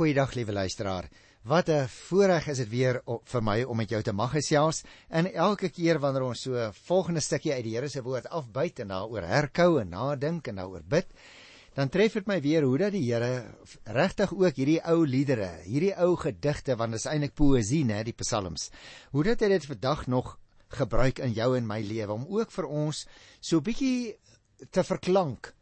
Goeiedag 0.00 0.32
liewe 0.32 0.52
luisteraar. 0.56 1.10
Wat 1.44 1.68
'n 1.68 1.86
voorreg 1.86 2.46
is 2.48 2.56
dit 2.56 2.68
weer 2.68 3.02
op, 3.04 3.28
vir 3.28 3.42
my 3.42 3.62
om 3.62 3.76
met 3.76 3.90
jou 3.90 4.02
te 4.02 4.12
mag 4.12 4.30
gesels. 4.30 4.82
En 5.08 5.32
elke 5.32 5.68
keer 5.68 5.98
wanneer 5.98 6.22
ons 6.22 6.40
so 6.40 6.54
'n 6.54 6.72
volgende 6.72 7.20
stukkie 7.20 7.52
uit 7.52 7.64
die 7.64 7.74
Here 7.74 7.88
se 7.88 8.02
woord 8.02 8.28
afbyt 8.28 8.78
en 8.78 8.88
daaroor 8.88 9.22
herkou 9.22 9.80
en 9.80 9.88
nadink 9.88 10.48
en 10.48 10.54
daaroor 10.54 10.82
bid, 10.88 11.06
dan 11.74 11.88
tref 11.88 12.12
dit 12.12 12.26
my 12.26 12.40
weer 12.40 12.62
hoe 12.62 12.78
dat 12.78 12.92
die 12.92 13.12
Here 13.12 13.44
regtig 13.84 14.32
ook 14.32 14.56
hierdie 14.56 14.80
ou 14.84 15.06
liedere, 15.06 15.60
hierdie 15.64 15.96
ou 15.96 16.16
gedigte 16.16 16.76
want 16.76 16.92
dit 16.92 17.00
is 17.00 17.06
eintlik 17.06 17.34
poësie, 17.34 17.84
né, 17.84 18.02
die 18.02 18.16
psalms. 18.16 18.70
Hoe 19.10 19.24
dat 19.24 19.40
hy 19.40 19.48
dit 19.48 19.66
vandag 19.66 20.06
nog 20.06 20.38
gebruik 20.68 21.18
in 21.18 21.32
jou 21.32 21.56
en 21.56 21.66
my 21.66 21.80
lewe 21.82 22.12
om 22.12 22.26
ook 22.28 22.50
vir 22.50 22.66
ons 22.66 23.06
so 23.40 23.56
'n 23.56 23.62
bietjie 23.62 24.16
te 24.70 24.82
verklank 24.82 25.54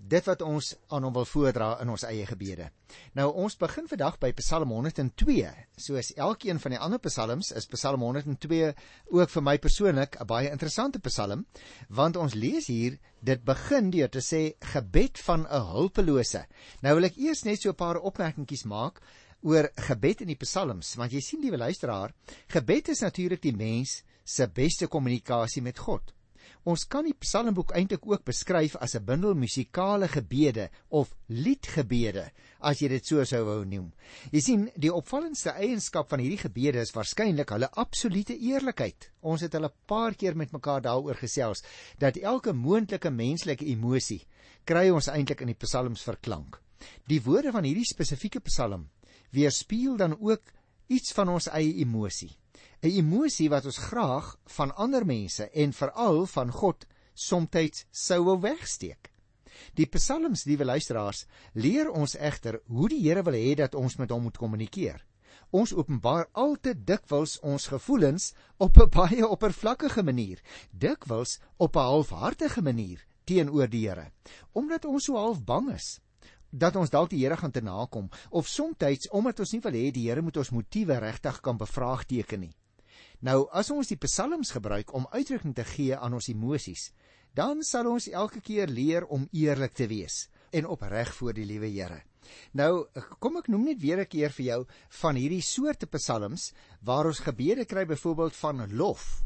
dit 0.00 0.26
wat 0.26 0.42
ons 0.42 0.72
aan 0.88 1.04
hom 1.04 1.14
wil 1.14 1.26
voordra 1.28 1.70
in 1.82 1.90
ons 1.92 2.04
eie 2.08 2.24
gebede. 2.26 2.70
Nou 3.14 3.28
ons 3.44 3.56
begin 3.60 3.88
vandag 3.90 4.16
by 4.22 4.32
Psalm 4.38 4.72
102. 4.72 5.50
Soos 5.76 6.12
elkeen 6.16 6.60
van 6.62 6.74
die 6.74 6.80
ander 6.80 7.02
psalms 7.04 7.52
is 7.56 7.68
Psalm 7.70 8.02
102 8.06 8.72
ook 9.12 9.30
vir 9.34 9.44
my 9.44 9.56
persoonlik 9.58 10.16
'n 10.20 10.26
baie 10.26 10.50
interessante 10.50 10.98
psalm, 11.00 11.46
want 11.88 12.16
ons 12.16 12.34
lees 12.34 12.66
hier 12.66 12.98
dit 13.22 13.44
begin 13.44 13.90
deur 13.90 14.08
te 14.08 14.20
sê 14.20 14.54
gebed 14.60 15.18
van 15.18 15.46
'n 15.46 15.66
hulpelose. 15.72 16.46
Nou 16.82 16.94
wil 16.94 17.04
ek 17.04 17.16
eers 17.16 17.44
net 17.44 17.60
so 17.60 17.70
'n 17.70 17.74
paar 17.74 18.00
opmerkingies 18.00 18.64
maak 18.64 19.00
oor 19.42 19.70
gebed 19.76 20.20
in 20.20 20.28
die 20.28 20.36
psalms, 20.36 20.96
want 20.96 21.12
jy 21.12 21.20
sien 21.20 21.40
liewe 21.40 21.56
luisteraar, 21.56 22.12
gebed 22.48 22.88
is 22.88 23.00
natuurlik 23.00 23.42
die 23.42 23.56
mens 23.56 24.02
se 24.24 24.46
beste 24.46 24.86
kommunikasie 24.86 25.62
met 25.62 25.78
God. 25.78 26.12
Ons 26.68 26.84
kan 26.88 27.04
die 27.04 27.16
Psalmboek 27.16 27.72
eintlik 27.76 28.06
ook 28.06 28.24
beskryf 28.24 28.76
as 28.76 28.94
'n 28.96 29.04
bundel 29.04 29.34
musikale 29.34 30.08
gebede 30.08 30.70
of 30.88 31.14
liedgebede, 31.28 32.30
as 32.60 32.80
jy 32.80 32.88
dit 32.88 33.06
so 33.06 33.24
sou 33.24 33.44
wou 33.44 33.64
noem. 33.64 33.92
Jy 34.32 34.40
sien, 34.40 34.70
die 34.76 34.92
opvallendste 34.92 35.50
eienskap 35.50 36.08
van 36.10 36.20
hierdie 36.20 36.44
gebede 36.44 36.80
is 36.80 36.92
waarskynlik 36.92 37.50
hulle 37.50 37.70
absolute 37.70 38.36
eerlikheid. 38.38 39.10
Ons 39.22 39.40
het 39.40 39.52
hulle 39.52 39.68
'n 39.68 39.86
paar 39.86 40.14
keer 40.14 40.36
met 40.36 40.52
mekaar 40.52 40.82
daaroor 40.82 41.16
gesels 41.16 41.62
dat 41.98 42.16
elke 42.16 42.52
moontlike 42.52 43.10
menslike 43.10 43.64
emosie 43.64 44.26
kry 44.64 44.90
ons 44.90 45.08
eintlik 45.08 45.40
in 45.40 45.46
die 45.46 45.62
psalms 45.64 46.02
verklank. 46.02 46.60
Die 47.08 47.22
woorde 47.22 47.52
van 47.52 47.64
hierdie 47.64 47.84
spesifieke 47.84 48.40
psalm 48.40 48.88
weerspieël 49.30 49.96
dan 49.96 50.16
ook 50.20 50.42
iets 50.88 51.12
van 51.12 51.28
ons 51.28 51.48
eie 51.48 51.74
emosie. 51.74 52.39
'n 52.82 52.88
emosie 52.88 53.50
wat 53.52 53.66
ons 53.68 53.76
graag 53.76 54.36
van 54.56 54.70
ander 54.74 55.04
mense 55.06 55.50
en 55.50 55.72
veral 55.72 56.26
van 56.26 56.50
God 56.50 56.86
soms 57.14 57.84
sou 57.90 58.24
wou 58.24 58.38
wegsteek. 58.40 59.10
Die 59.74 59.86
psalms, 59.86 60.44
liewe 60.44 60.64
luisteraars, 60.64 61.26
leer 61.52 61.90
ons 61.90 62.16
egter 62.16 62.60
hoe 62.66 62.88
die 62.88 63.02
Here 63.02 63.22
wil 63.22 63.36
hê 63.36 63.54
dat 63.54 63.74
ons 63.74 63.96
met 63.96 64.10
hom 64.10 64.22
moet 64.22 64.36
kommunikeer. 64.36 65.04
Ons 65.50 65.74
openbaar 65.74 66.28
al 66.32 66.56
te 66.60 66.72
dikwels 66.74 67.38
ons 67.40 67.66
gevoelens 67.66 68.32
op 68.56 68.78
'n 68.78 68.88
baie 68.88 69.28
oppervlakkige 69.28 70.02
manier, 70.02 70.40
dikwels 70.70 71.38
op 71.58 71.76
'n 71.76 71.88
halfhartige 71.92 72.62
manier 72.62 73.04
teenoor 73.24 73.68
die 73.68 73.88
Here, 73.88 74.10
omdat 74.52 74.84
ons 74.84 75.04
so 75.04 75.16
half 75.16 75.44
bang 75.44 75.74
is 75.74 76.00
dat 76.50 76.76
ons 76.76 76.90
dalk 76.90 77.10
die 77.10 77.22
Here 77.22 77.36
gaan 77.36 77.50
te 77.50 77.60
nakom 77.60 78.08
of 78.30 78.48
soms 78.48 79.08
omdat 79.10 79.40
ons 79.40 79.52
nie 79.52 79.60
wil 79.60 79.72
hê 79.72 79.90
die 79.90 80.08
Here 80.08 80.22
moet 80.22 80.36
ons 80.36 80.50
motiewe 80.50 80.98
regtig 80.98 81.40
kan 81.40 81.56
bevraagteken 81.56 82.40
nie. 82.40 82.54
Nou 83.20 83.44
as 83.52 83.68
ons 83.68 83.88
die 83.90 83.98
psalms 84.00 84.54
gebruik 84.56 84.94
om 84.96 85.04
uitdrukking 85.12 85.52
te 85.54 85.64
gee 85.68 85.96
aan 85.96 86.14
ons 86.16 86.30
emosies, 86.32 86.86
dan 87.36 87.60
sal 87.62 87.90
ons 87.90 88.06
elke 88.08 88.40
keer 88.40 88.70
leer 88.72 89.04
om 89.12 89.26
eerlik 89.36 89.74
te 89.76 89.86
wees 89.90 90.30
en 90.56 90.66
opreg 90.66 91.12
voor 91.18 91.36
die 91.36 91.44
liewe 91.44 91.68
Here. 91.68 92.00
Nou 92.56 92.86
kom 93.20 93.36
ek 93.36 93.50
noem 93.52 93.68
net 93.68 93.80
weer 93.82 94.00
'n 94.00 94.08
keer 94.08 94.32
vir 94.32 94.46
jou 94.46 94.60
van 95.02 95.16
hierdie 95.16 95.42
soorte 95.42 95.86
psalms 95.86 96.52
waar 96.80 97.06
ons 97.06 97.20
gebede 97.20 97.64
kry 97.64 97.84
byvoorbeeld 97.84 98.36
van 98.36 98.72
lof 98.72 99.22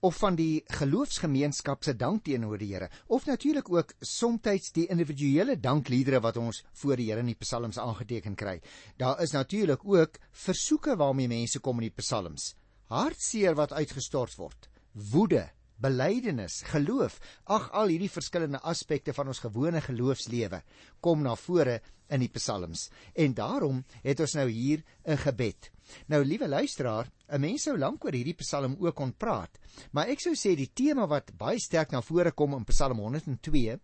of 0.00 0.16
van 0.16 0.36
die 0.36 0.62
geloofsgemeenskap 0.68 1.84
se 1.84 1.96
dank 1.96 2.24
teenoor 2.24 2.58
die 2.58 2.74
Here 2.74 2.90
of 3.06 3.26
natuurlik 3.26 3.70
ook 3.70 3.94
soms 4.00 4.72
die 4.72 4.86
individuele 4.88 5.56
dankliedere 5.56 6.20
wat 6.20 6.36
ons 6.36 6.64
voor 6.72 6.96
die 6.96 7.08
Here 7.10 7.20
in 7.20 7.32
die 7.32 7.40
psalms 7.40 7.78
aangeteken 7.78 8.36
kry. 8.36 8.60
Daar 8.98 9.22
is 9.22 9.32
natuurlik 9.32 9.80
ook 9.84 10.18
versoeke 10.32 10.96
waarmee 10.96 11.28
mense 11.28 11.60
kom 11.60 11.80
in 11.80 11.88
die 11.88 11.96
psalms 12.02 12.57
hartseer 12.88 13.54
wat 13.54 13.72
uitgestort 13.72 14.36
word, 14.38 14.68
woede, 14.92 15.48
belydenis, 15.78 16.62
geloof, 16.72 17.18
ag 17.46 17.68
al 17.76 17.92
hierdie 17.92 18.10
verskillende 18.10 18.60
aspekte 18.66 19.14
van 19.14 19.30
ons 19.30 19.42
gewone 19.44 19.80
geloofslewe 19.84 20.62
kom 21.04 21.22
na 21.22 21.36
vore 21.38 21.78
in 22.10 22.24
die 22.24 22.32
psalms. 22.32 22.88
En 23.14 23.34
daarom 23.36 23.84
het 24.02 24.20
ons 24.20 24.34
nou 24.34 24.48
hier 24.48 24.82
'n 25.06 25.16
gebed. 25.16 25.70
Nou 26.08 26.24
liewe 26.24 26.48
luisteraar, 26.48 27.10
'n 27.28 27.40
mens 27.40 27.62
sou 27.62 27.78
lank 27.78 28.04
oor 28.04 28.12
hierdie 28.12 28.36
psalm 28.36 28.76
ook 28.80 28.94
kon 28.94 29.12
praat, 29.12 29.58
maar 29.92 30.08
ek 30.08 30.20
sou 30.20 30.34
sê 30.34 30.56
die 30.56 30.70
tema 30.74 31.06
wat 31.06 31.36
baie 31.36 31.58
sterk 31.58 31.92
na 31.92 32.00
vore 32.00 32.32
kom 32.32 32.54
in 32.54 32.64
Psalm 32.64 32.98
102 32.98 33.78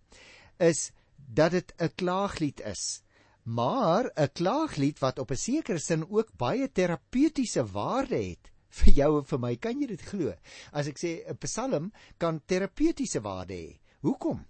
is 0.59 0.93
dat 1.17 1.53
dit 1.53 1.73
'n 1.79 1.91
klaaglied 1.97 2.61
is. 2.61 3.03
Maar 3.45 4.11
'n 4.17 4.33
klaaglied 4.33 4.99
wat 4.99 5.19
op 5.19 5.31
'n 5.31 5.37
sekere 5.37 5.79
sin 5.79 6.11
ook 6.11 6.37
baie 6.37 6.73
terapeutiese 6.73 7.65
waarde 7.65 8.17
het 8.17 8.54
vir 8.81 8.93
jou 8.99 9.11
en 9.19 9.29
vir 9.29 9.41
my. 9.43 9.53
Kan 9.57 9.81
jy 9.81 9.91
dit 9.93 10.09
glo? 10.09 10.35
As 10.73 10.89
ek 10.91 10.99
sê 10.99 11.13
'n 11.29 11.39
Psalm 11.45 11.93
kan 12.19 12.41
terapeutiese 12.47 13.23
waarde 13.23 13.55
hê. 13.55 13.79
Hoekom? 14.03 14.45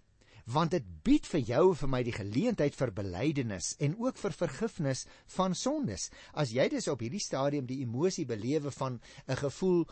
Want 0.47 0.75
dit 0.77 0.85
bied 1.05 1.27
vir 1.27 1.41
jou 1.41 1.63
en 1.71 1.79
vir 1.81 1.89
my 1.89 2.03
die 2.05 2.13
geleentheid 2.13 2.75
vir 2.77 2.91
belydenis 2.93 3.77
en 3.81 3.97
ook 3.97 4.19
vir 4.21 4.33
vergifnis 4.33 5.07
van 5.37 5.55
sondes. 5.55 6.11
As 6.35 6.53
jy 6.53 6.69
dus 6.69 6.89
op 6.89 7.01
hierdie 7.01 7.23
stadium 7.23 7.67
die 7.67 7.81
emosie 7.81 8.27
belewe 8.27 8.71
van 8.71 9.01
'n 9.29 9.37
gevoel 9.37 9.87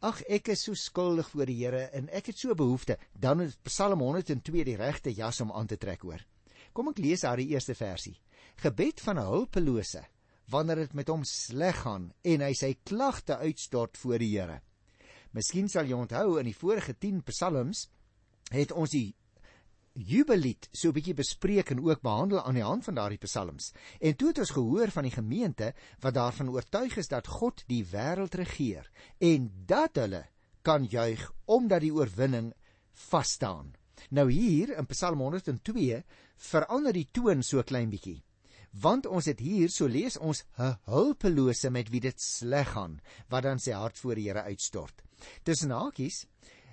Ag 0.00 0.22
ek 0.30 0.48
is 0.48 0.62
so 0.62 0.74
skuldig 0.74 1.28
voor 1.30 1.46
die 1.46 1.56
Here 1.58 1.90
en 1.90 2.08
ek 2.14 2.26
het 2.26 2.38
so 2.38 2.54
behoefte, 2.54 2.96
dan 3.18 3.40
is 3.40 3.56
Psalm 3.64 3.98
102 3.98 4.64
die 4.64 4.76
regte 4.76 5.10
jas 5.10 5.40
om 5.40 5.50
aan 5.50 5.66
te 5.66 5.76
trek 5.76 6.02
hoor. 6.02 6.22
Kom 6.72 6.88
ek 6.88 6.98
lees 6.98 7.20
daar 7.26 7.36
die 7.36 7.48
eerste 7.50 7.74
versie. 7.74 8.14
Gebed 8.62 9.00
van 9.00 9.18
'n 9.18 9.26
hulpelose 9.26 10.04
wanneer 10.50 10.84
dit 10.84 10.94
met 10.96 11.08
hom 11.12 11.24
sleg 11.28 11.82
gaan 11.84 12.10
en 12.24 12.44
hy 12.44 12.52
sy 12.56 12.72
klagte 12.88 13.36
uitstort 13.36 13.98
voor 14.00 14.18
die 14.22 14.32
Here. 14.32 14.60
Miskien 15.36 15.68
sal 15.68 15.88
jy 15.88 15.96
onthou 15.96 16.38
in 16.40 16.48
die 16.48 16.56
vorige 16.56 16.94
10 16.96 17.22
psalms 17.28 17.86
het 18.54 18.72
ons 18.72 18.94
die 18.94 19.12
jubellied 19.98 20.68
so 20.72 20.88
'n 20.88 20.94
bietjie 20.94 21.14
bespreek 21.14 21.70
en 21.70 21.82
ook 21.82 22.00
behandel 22.00 22.40
aan 22.40 22.54
die 22.54 22.64
hand 22.64 22.84
van 22.84 22.94
daardie 22.94 23.18
psalms. 23.18 23.72
En 24.00 24.16
toe 24.16 24.28
het 24.28 24.38
ons 24.38 24.50
gehoor 24.50 24.90
van 24.90 25.02
die 25.02 25.16
gemeente 25.16 25.74
wat 26.00 26.14
daarvan 26.14 26.50
oortuig 26.50 26.96
is 26.96 27.08
dat 27.08 27.26
God 27.26 27.64
die 27.66 27.84
wêreld 27.84 28.34
regeer 28.34 28.90
en 29.18 29.50
dat 29.66 29.96
hulle 29.96 30.24
kan 30.62 30.84
juig 30.84 31.32
omdat 31.44 31.80
die 31.80 31.92
oorwinning 31.92 32.54
vas 32.92 33.32
staan. 33.32 33.74
Nou 34.10 34.30
hier 34.30 34.76
in 34.78 34.86
Psalm 34.86 35.18
102 35.18 36.04
verander 36.36 36.92
die 36.92 37.08
toon 37.12 37.42
so 37.42 37.62
klein 37.62 37.90
bietjie 37.90 38.22
want 38.72 39.06
ons 39.06 39.26
het 39.26 39.40
hier 39.40 39.70
so 39.70 39.86
lees 39.86 40.16
ons 40.16 40.44
'n 40.58 40.76
hulpelose 40.84 41.70
met 41.70 41.88
wie 41.88 42.00
dit 42.00 42.20
sleg 42.20 42.68
gaan 42.72 43.00
wat 43.28 43.42
dan 43.42 43.58
sy 43.58 43.72
hart 43.72 43.98
voor 43.98 44.14
die 44.14 44.28
Here 44.28 44.42
uitstort. 44.42 45.02
Tussen 45.42 45.70
hakies 45.70 46.26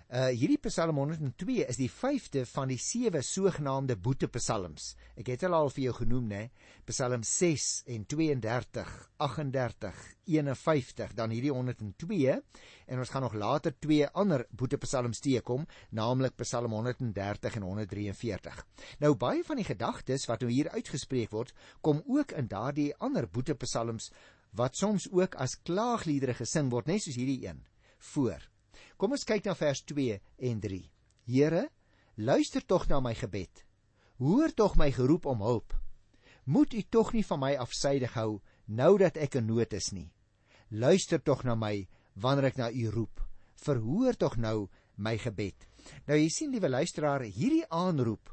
Uh 0.06 0.28
hierdie 0.38 0.60
Psalm 0.62 1.00
102 1.02 1.64
is 1.66 1.80
die 1.82 1.90
5de 1.90 2.44
van 2.46 2.70
die 2.70 2.78
7 2.78 3.24
sogenaamde 3.26 3.96
boetepsalms. 3.98 4.92
Ek 5.18 5.32
het 5.34 5.42
hulle 5.48 5.58
al 5.58 5.72
vir 5.74 5.88
jou 5.88 5.94
genoem, 5.98 6.28
né? 6.30 6.42
Psalm 6.86 7.24
6 7.26 7.66
en 7.90 8.06
32, 8.06 8.92
38, 9.18 10.04
51, 10.30 11.18
dan 11.18 11.34
hierdie 11.34 11.50
102 11.50 12.38
en 12.38 13.02
ons 13.02 13.16
gaan 13.16 13.26
nog 13.26 13.34
later 13.34 13.74
twee 13.82 14.06
ander 14.14 14.46
boetepsalms 14.54 15.26
teekom, 15.26 15.66
naamlik 15.90 16.38
Psalm 16.38 16.78
130 16.78 17.58
en 17.58 17.66
143. 17.66 18.64
Nou 19.02 19.16
baie 19.18 19.42
van 19.42 19.58
die 19.58 19.66
gedagtes 19.66 20.30
wat 20.30 20.46
nou 20.46 20.54
hier 20.54 20.70
uitgespreek 20.78 21.34
word, 21.34 21.56
kom 21.82 22.06
ook 22.06 22.38
in 22.38 22.54
daardie 22.54 22.92
ander 23.02 23.26
boetepsalms 23.26 24.12
wat 24.54 24.78
soms 24.78 25.10
ook 25.10 25.34
as 25.42 25.58
klaagliedere 25.66 26.38
gesing 26.38 26.70
word, 26.70 26.94
net 26.94 27.02
soos 27.02 27.18
hierdie 27.18 27.42
een 27.50 27.66
voor. 28.14 28.52
Kom 28.96 29.12
ons 29.12 29.28
kyk 29.28 29.44
na 29.44 29.56
vers 29.60 29.82
2 29.92 30.20
en 30.50 30.60
3. 30.64 30.82
Here, 31.28 31.64
luister 32.16 32.64
tog 32.64 32.88
na 32.88 33.02
my 33.04 33.12
gebed. 33.18 33.66
Hoor 34.24 34.54
tog 34.56 34.78
my 34.80 34.88
geroep 34.96 35.26
om 35.28 35.44
hulp. 35.44 35.76
Moet 36.46 36.74
U 36.74 36.84
tog 36.90 37.12
nie 37.14 37.26
van 37.26 37.42
my 37.42 37.56
afsydig 37.60 38.14
hou 38.16 38.40
nou 38.66 38.94
dat 39.02 39.18
ek 39.20 39.36
in 39.42 39.50
nood 39.50 39.74
is 39.76 39.92
nie. 39.92 40.08
Luister 40.72 41.20
tog 41.20 41.44
na 41.44 41.58
my 41.60 41.88
wanneer 42.16 42.52
ek 42.54 42.62
na 42.62 42.70
U 42.72 42.88
roep. 42.94 43.20
Verhoor 43.66 44.16
tog 44.16 44.38
nou 44.40 44.70
my 44.96 45.18
gebed. 45.20 45.68
Nou 46.08 46.16
jy 46.16 46.30
sien 46.32 46.56
liewe 46.56 46.72
luisteraar, 46.72 47.28
hierdie 47.28 47.66
aanroep 47.68 48.32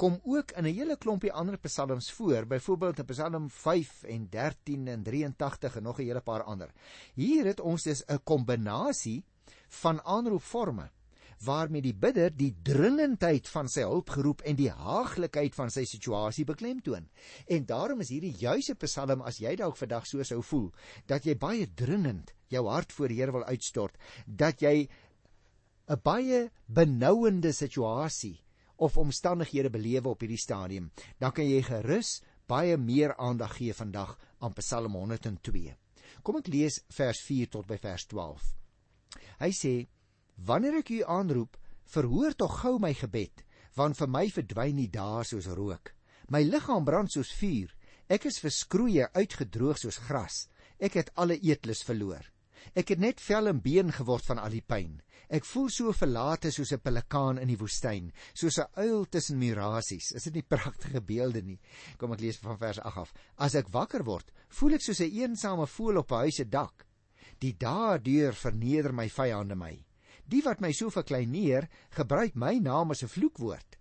kom 0.00 0.16
ook 0.24 0.52
in 0.56 0.64
'n 0.64 0.74
hele 0.74 0.96
klompie 0.96 1.32
ander 1.32 1.58
psalms 1.58 2.10
voor, 2.12 2.46
byvoorbeeld 2.46 2.98
in 2.98 3.04
Psalm 3.04 3.50
5 3.50 4.02
en 4.02 4.28
13 4.30 4.88
en 4.88 5.02
83 5.02 5.76
en 5.76 5.82
nog 5.82 5.98
'n 5.98 6.02
hele 6.02 6.20
paar 6.20 6.42
ander. 6.42 6.70
Hier 7.14 7.44
het 7.44 7.60
ons 7.60 7.82
dus 7.82 8.02
'n 8.06 8.20
kombinasie 8.24 9.24
van 9.82 10.00
aanroepforme 10.04 10.90
waarmee 11.40 11.80
die 11.82 11.96
bidder 11.96 12.32
die 12.36 12.52
dringendheid 12.62 13.48
van 13.48 13.68
sy 13.72 13.84
hulp 13.88 14.12
geroep 14.12 14.42
en 14.48 14.58
die 14.58 14.68
haaglikheid 14.70 15.54
van 15.56 15.72
sy 15.72 15.86
situasie 15.88 16.44
beklemtoon. 16.44 17.06
En 17.48 17.64
daarom 17.66 18.02
is 18.04 18.12
hierdie 18.12 18.34
juise 18.36 18.76
Psalm 18.84 19.24
as 19.24 19.40
jy 19.40 19.54
dalk 19.56 19.78
vandag 19.80 20.08
so 20.08 20.24
sou 20.26 20.42
voel 20.44 20.68
dat 21.08 21.24
jy 21.24 21.38
baie 21.40 21.64
dringend 21.64 22.34
jou 22.52 22.66
hart 22.68 22.92
voor 22.92 23.08
die 23.08 23.20
Here 23.20 23.32
wil 23.32 23.46
uitstort, 23.48 23.96
dat 24.26 24.60
jy 24.60 24.88
'n 25.88 26.00
baie 26.02 26.50
benouende 26.66 27.52
situasie 27.52 28.42
of 28.76 28.96
omstandighede 28.96 29.70
belewe 29.70 30.08
op 30.08 30.20
hierdie 30.20 30.38
stadium, 30.38 30.90
dan 31.18 31.32
kan 31.32 31.44
jy 31.44 31.62
gerus 31.62 32.22
baie 32.46 32.76
meer 32.76 33.16
aandag 33.16 33.56
gee 33.56 33.74
vandag 33.74 34.18
aan 34.38 34.52
Psalm 34.52 34.94
102. 34.94 35.76
Kom 36.22 36.36
ek 36.36 36.48
lees 36.48 36.82
vers 36.88 37.20
4 37.20 37.48
tot 37.48 37.66
by 37.66 37.78
vers 37.78 38.06
12. 38.06 38.59
Hy 39.40 39.50
sê: 39.56 39.74
Wanneer 40.44 40.80
ek 40.82 40.90
u 40.92 41.00
aanroep, 41.08 41.56
verhoor 41.88 42.34
tog 42.36 42.58
gou 42.60 42.78
my 42.78 42.92
gebed, 42.94 43.40
want 43.76 43.96
vir 43.96 44.10
my 44.12 44.26
verdwyn 44.28 44.76
die 44.76 44.90
dae 44.92 45.24
soos 45.24 45.48
rook. 45.56 45.94
My 46.28 46.42
liggaam 46.44 46.84
brand 46.84 47.12
soos 47.12 47.32
vuur. 47.40 47.72
Ek 48.10 48.26
is 48.28 48.40
verskroeie, 48.42 49.06
uitgedroog 49.14 49.78
soos 49.78 50.00
gras. 50.06 50.44
Ek 50.78 50.98
het 50.98 51.12
alle 51.16 51.38
eetlus 51.40 51.82
verloor. 51.86 52.26
Ek 52.76 52.92
het 52.92 53.00
net 53.00 53.20
vel 53.24 53.48
en 53.48 53.62
been 53.64 53.92
geword 53.94 54.26
van 54.28 54.42
al 54.42 54.52
die 54.52 54.64
pyn. 54.64 54.98
Ek 55.30 55.46
voel 55.46 55.70
so 55.72 55.92
verlate 55.96 56.50
soos 56.52 56.72
'n 56.72 56.82
pelikaan 56.84 57.38
in 57.38 57.48
die 57.48 57.56
woestyn, 57.56 58.12
soos 58.34 58.58
'n 58.58 58.68
uil 58.76 59.06
tussen 59.06 59.38
mirasies. 59.38 60.12
Is 60.12 60.24
dit 60.24 60.34
nie 60.34 60.42
pragtige 60.42 61.00
beelde 61.00 61.42
nie? 61.42 61.60
Kom 61.96 62.12
ek 62.12 62.20
lees 62.20 62.36
van 62.36 62.58
vers 62.58 62.78
8 62.78 62.96
af. 62.96 63.14
As 63.38 63.54
ek 63.54 63.72
wakker 63.72 64.04
word, 64.04 64.32
voel 64.48 64.74
ek 64.74 64.82
soos 64.82 65.00
'n 65.00 65.04
een 65.04 65.30
eensame 65.30 65.66
voël 65.66 65.98
op 65.98 66.12
'n 66.12 66.26
huis 66.26 66.36
se 66.36 66.44
dak. 66.44 66.86
Die 67.40 67.54
dae 67.56 67.98
deur 68.04 68.36
verneder 68.36 68.92
my 68.92 69.08
vyande 69.08 69.56
my. 69.56 69.72
Die 70.30 70.42
wat 70.44 70.60
my 70.60 70.70
so 70.76 70.92
verkleineer, 70.92 71.66
gebruik 71.96 72.36
my 72.36 72.58
naam 72.60 72.92
as 72.92 73.02
'n 73.02 73.08
vloekwoord. 73.08 73.78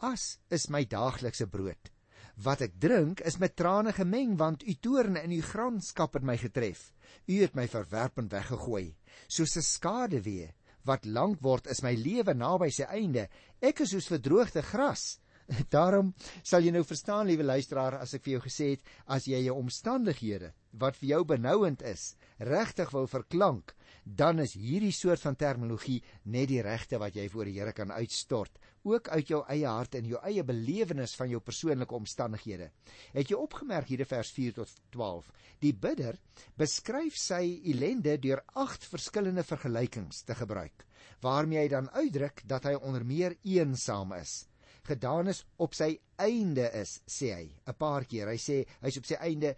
As 0.00 0.38
is 0.50 0.68
my 0.70 0.84
daaglikse 0.84 1.46
brood. 1.46 1.90
Wat 2.36 2.60
ek 2.60 2.78
drink 2.78 3.20
is 3.20 3.38
met 3.38 3.56
trane 3.56 3.92
gemeng 3.92 4.36
want 4.36 4.62
u 4.62 4.74
toorn 4.74 5.16
en 5.16 5.32
u 5.32 5.40
granskap 5.42 6.14
het 6.14 6.22
my 6.22 6.36
getref. 6.36 6.92
U 7.26 7.34
het 7.42 7.54
my 7.54 7.66
verwerp 7.66 8.18
en 8.18 8.28
weggegooi, 8.28 8.94
soos 9.28 9.56
'n 9.56 9.62
skaduwee 9.62 10.52
wat 10.84 11.04
lank 11.04 11.40
word 11.42 11.66
is 11.66 11.82
my 11.82 11.94
lewe 11.94 12.34
naby 12.34 12.70
sy 12.70 12.84
einde. 12.84 13.28
Ek 13.60 13.80
is 13.80 13.90
soos 13.90 14.06
verdroogde 14.06 14.62
gras. 14.62 15.18
Daarom 15.74 16.14
sal 16.42 16.62
jy 16.62 16.72
nou 16.74 16.84
verstaan, 16.84 17.26
liewe 17.26 17.42
luisteraar, 17.46 18.00
as 18.02 18.14
ek 18.14 18.24
vir 18.26 18.32
jou 18.36 18.42
gesê 18.46 18.70
het, 18.74 18.82
as 19.06 19.26
jy 19.26 19.44
jou 19.46 19.56
omstandighede 19.58 20.52
wat 20.72 20.96
vir 20.96 21.08
jou 21.08 21.24
benouend 21.24 21.82
is, 21.82 22.14
regtig 22.38 22.90
wil 22.92 23.06
verklank, 23.08 23.74
dan 24.04 24.38
is 24.38 24.54
hierdie 24.54 24.92
soort 24.94 25.20
van 25.24 25.36
terminologie 25.36 25.98
net 26.30 26.48
die 26.50 26.62
regte 26.62 26.98
wat 27.02 27.16
jy 27.16 27.26
voor 27.32 27.48
die 27.48 27.56
Here 27.58 27.72
kan 27.72 27.90
uitstort, 27.90 28.58
ook 28.86 29.08
uit 29.08 29.28
jou 29.32 29.42
eie 29.50 29.66
hart 29.66 29.96
en 29.98 30.06
jou 30.06 30.20
eie 30.22 30.44
belewenis 30.46 31.16
van 31.18 31.30
jou 31.30 31.40
persoonlike 31.40 31.94
omstandighede. 31.94 32.70
Het 33.12 33.32
jy 33.32 33.38
opgemerk 33.40 33.88
hier 33.90 34.04
in 34.04 34.10
vers 34.10 34.30
4 34.36 34.58
tot 34.60 34.74
12? 34.94 35.30
Die 35.64 35.72
bidder 35.74 36.18
beskryf 36.56 37.16
sy 37.18 37.42
ellende 37.72 38.18
deur 38.22 38.44
agt 38.54 38.86
verskillende 38.86 39.42
vergelykings 39.42 40.22
te 40.28 40.36
gebruik, 40.38 40.86
waarmee 41.24 41.64
hy 41.64 41.70
dan 41.72 41.90
uitdruk 41.90 42.44
dat 42.46 42.68
hy 42.68 42.76
onder 42.78 43.04
meer 43.04 43.38
eensaam 43.42 44.14
is 44.20 44.44
gedaan 44.86 45.26
is 45.32 45.42
op 45.56 45.74
sy 45.74 45.96
einde 46.22 46.68
is 46.78 47.00
sê 47.10 47.32
hy 47.34 47.46
'n 47.66 47.74
paar 47.74 48.04
keer 48.06 48.28
hy 48.30 48.38
sê 48.38 48.62
hy's 48.82 48.98
op 49.00 49.06
sy 49.08 49.16
einde 49.18 49.56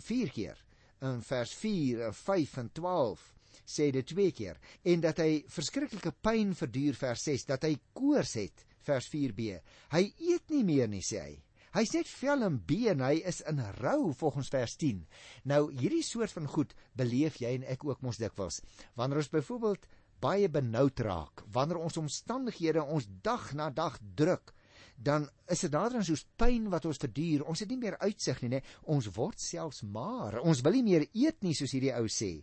4 0.00 0.30
keer 0.32 0.63
in 1.04 1.22
vers 1.24 1.54
4 1.60 2.04
en 2.08 2.16
5 2.16 2.58
en 2.62 2.68
12 2.80 3.24
sê 3.64 3.88
dit 3.94 4.06
twee 4.06 4.32
keer 4.36 4.60
en 4.92 5.02
dat 5.04 5.20
hy 5.22 5.44
verskriklike 5.52 6.12
pyn 6.24 6.52
verduur 6.58 6.96
vers 6.98 7.24
6 7.30 7.48
dat 7.48 7.64
hy 7.68 7.74
koors 7.96 8.36
het 8.40 8.64
vers 8.84 9.08
4b 9.12 9.58
hy 9.94 10.04
eet 10.30 10.52
nie 10.52 10.64
meer 10.66 10.90
nie 10.90 11.04
sê 11.04 11.22
hy. 11.22 11.34
Hy's 11.74 11.90
net 11.96 12.06
vel 12.06 12.44
en 12.46 12.60
been 12.68 13.00
hy 13.02 13.16
is 13.26 13.40
in 13.50 13.58
rou 13.80 14.12
volgens 14.14 14.50
vers 14.54 14.76
10 14.80 15.02
nou 15.50 15.62
hierdie 15.72 16.04
soort 16.06 16.34
van 16.36 16.50
goed 16.50 16.74
beleef 16.94 17.40
jy 17.42 17.54
en 17.58 17.66
ek 17.66 17.86
ook 17.88 18.04
mos 18.04 18.20
dikwels. 18.20 18.60
Wanneer 18.94 19.24
ons 19.24 19.32
byvoorbeeld 19.32 19.88
baie 20.22 20.48
benoud 20.48 21.00
raak 21.04 21.42
wanneer 21.52 21.80
ons 21.82 21.98
omstandighede 22.00 22.84
ons 22.84 23.08
dag 23.26 23.50
na 23.58 23.70
dag 23.74 23.98
druk 24.16 24.54
dan 25.04 25.26
is 25.52 25.60
dit 25.66 25.72
nader 25.74 26.04
soos 26.06 26.24
pyn 26.40 26.70
wat 26.72 26.86
ons 26.88 27.00
verduur. 27.02 27.44
Ons 27.50 27.60
het 27.60 27.68
nie 27.68 27.80
meer 27.80 27.98
uitsig 28.00 28.40
nie, 28.42 28.50
nê. 28.56 28.60
Ons 28.90 29.10
word 29.16 29.40
selfs 29.42 29.82
maar. 29.84 30.38
Ons 30.40 30.62
wil 30.64 30.78
nie 30.78 30.86
meer 30.86 31.04
eet 31.12 31.44
nie 31.44 31.52
soos 31.56 31.74
hierdie 31.76 31.92
ou 31.98 32.08
sê. 32.08 32.38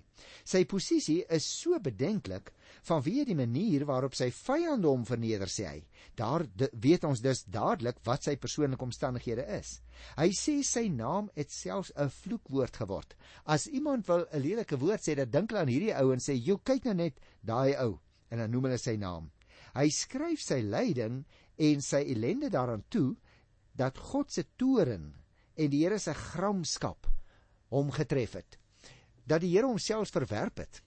Sy 0.45 0.61
posisie 0.69 1.23
is 1.33 1.47
so 1.49 1.79
bedenklik 1.81 2.51
vanweë 2.85 3.25
die 3.31 3.37
manier 3.37 3.87
waarop 3.89 4.13
sy 4.17 4.29
vyande 4.35 4.89
hom 4.89 5.07
verneder 5.09 5.49
sê 5.49 5.65
hy. 5.71 5.81
Daar 6.17 6.45
weet 6.85 7.07
ons 7.09 7.23
dus 7.25 7.43
dadelik 7.49 8.03
wat 8.05 8.29
sy 8.29 8.37
persoonlike 8.37 8.85
omstandighede 8.85 9.47
is. 9.57 9.79
Hy 10.19 10.29
sê 10.37 10.59
sy 10.65 10.87
naam 10.93 11.31
het 11.35 11.49
selfs 11.53 11.91
'n 11.95 12.13
vloekwoord 12.21 12.77
geword. 12.83 13.15
As 13.45 13.67
iemand 13.67 14.07
wil 14.07 14.25
'n 14.31 14.41
lelike 14.41 14.77
woord 14.77 15.01
sê, 15.01 15.15
dan 15.15 15.29
dink 15.29 15.49
hulle 15.49 15.61
aan 15.61 15.73
hierdie 15.73 15.97
ou 15.97 16.13
en 16.13 16.19
sê, 16.19 16.37
"Jo, 16.37 16.57
kyk 16.57 16.85
nou 16.85 16.93
net 16.93 17.19
daai 17.41 17.75
ou." 17.81 17.99
En 18.29 18.37
dan 18.37 18.51
noem 18.51 18.63
hulle 18.63 18.77
sy 18.77 18.95
naam. 18.95 19.31
Hy 19.73 19.89
skryf 19.89 20.41
sy 20.41 20.61
lyding 20.61 21.25
en 21.57 21.81
sy 21.81 22.03
ellende 22.13 22.49
daaraan 22.49 22.83
toe 22.89 23.15
dat 23.77 23.97
God 23.97 24.31
se 24.31 24.45
toorn 24.55 25.11
en 25.55 25.69
die 25.71 25.83
Here 25.83 25.99
se 25.99 26.13
gramskap 26.13 27.07
hom 27.71 27.91
getref 27.95 28.35
het. 28.39 28.57
Dat 29.25 29.43
die 29.43 29.53
Here 29.55 29.67
homself 29.67 30.11
verwerp 30.11 30.63
het. 30.63 30.81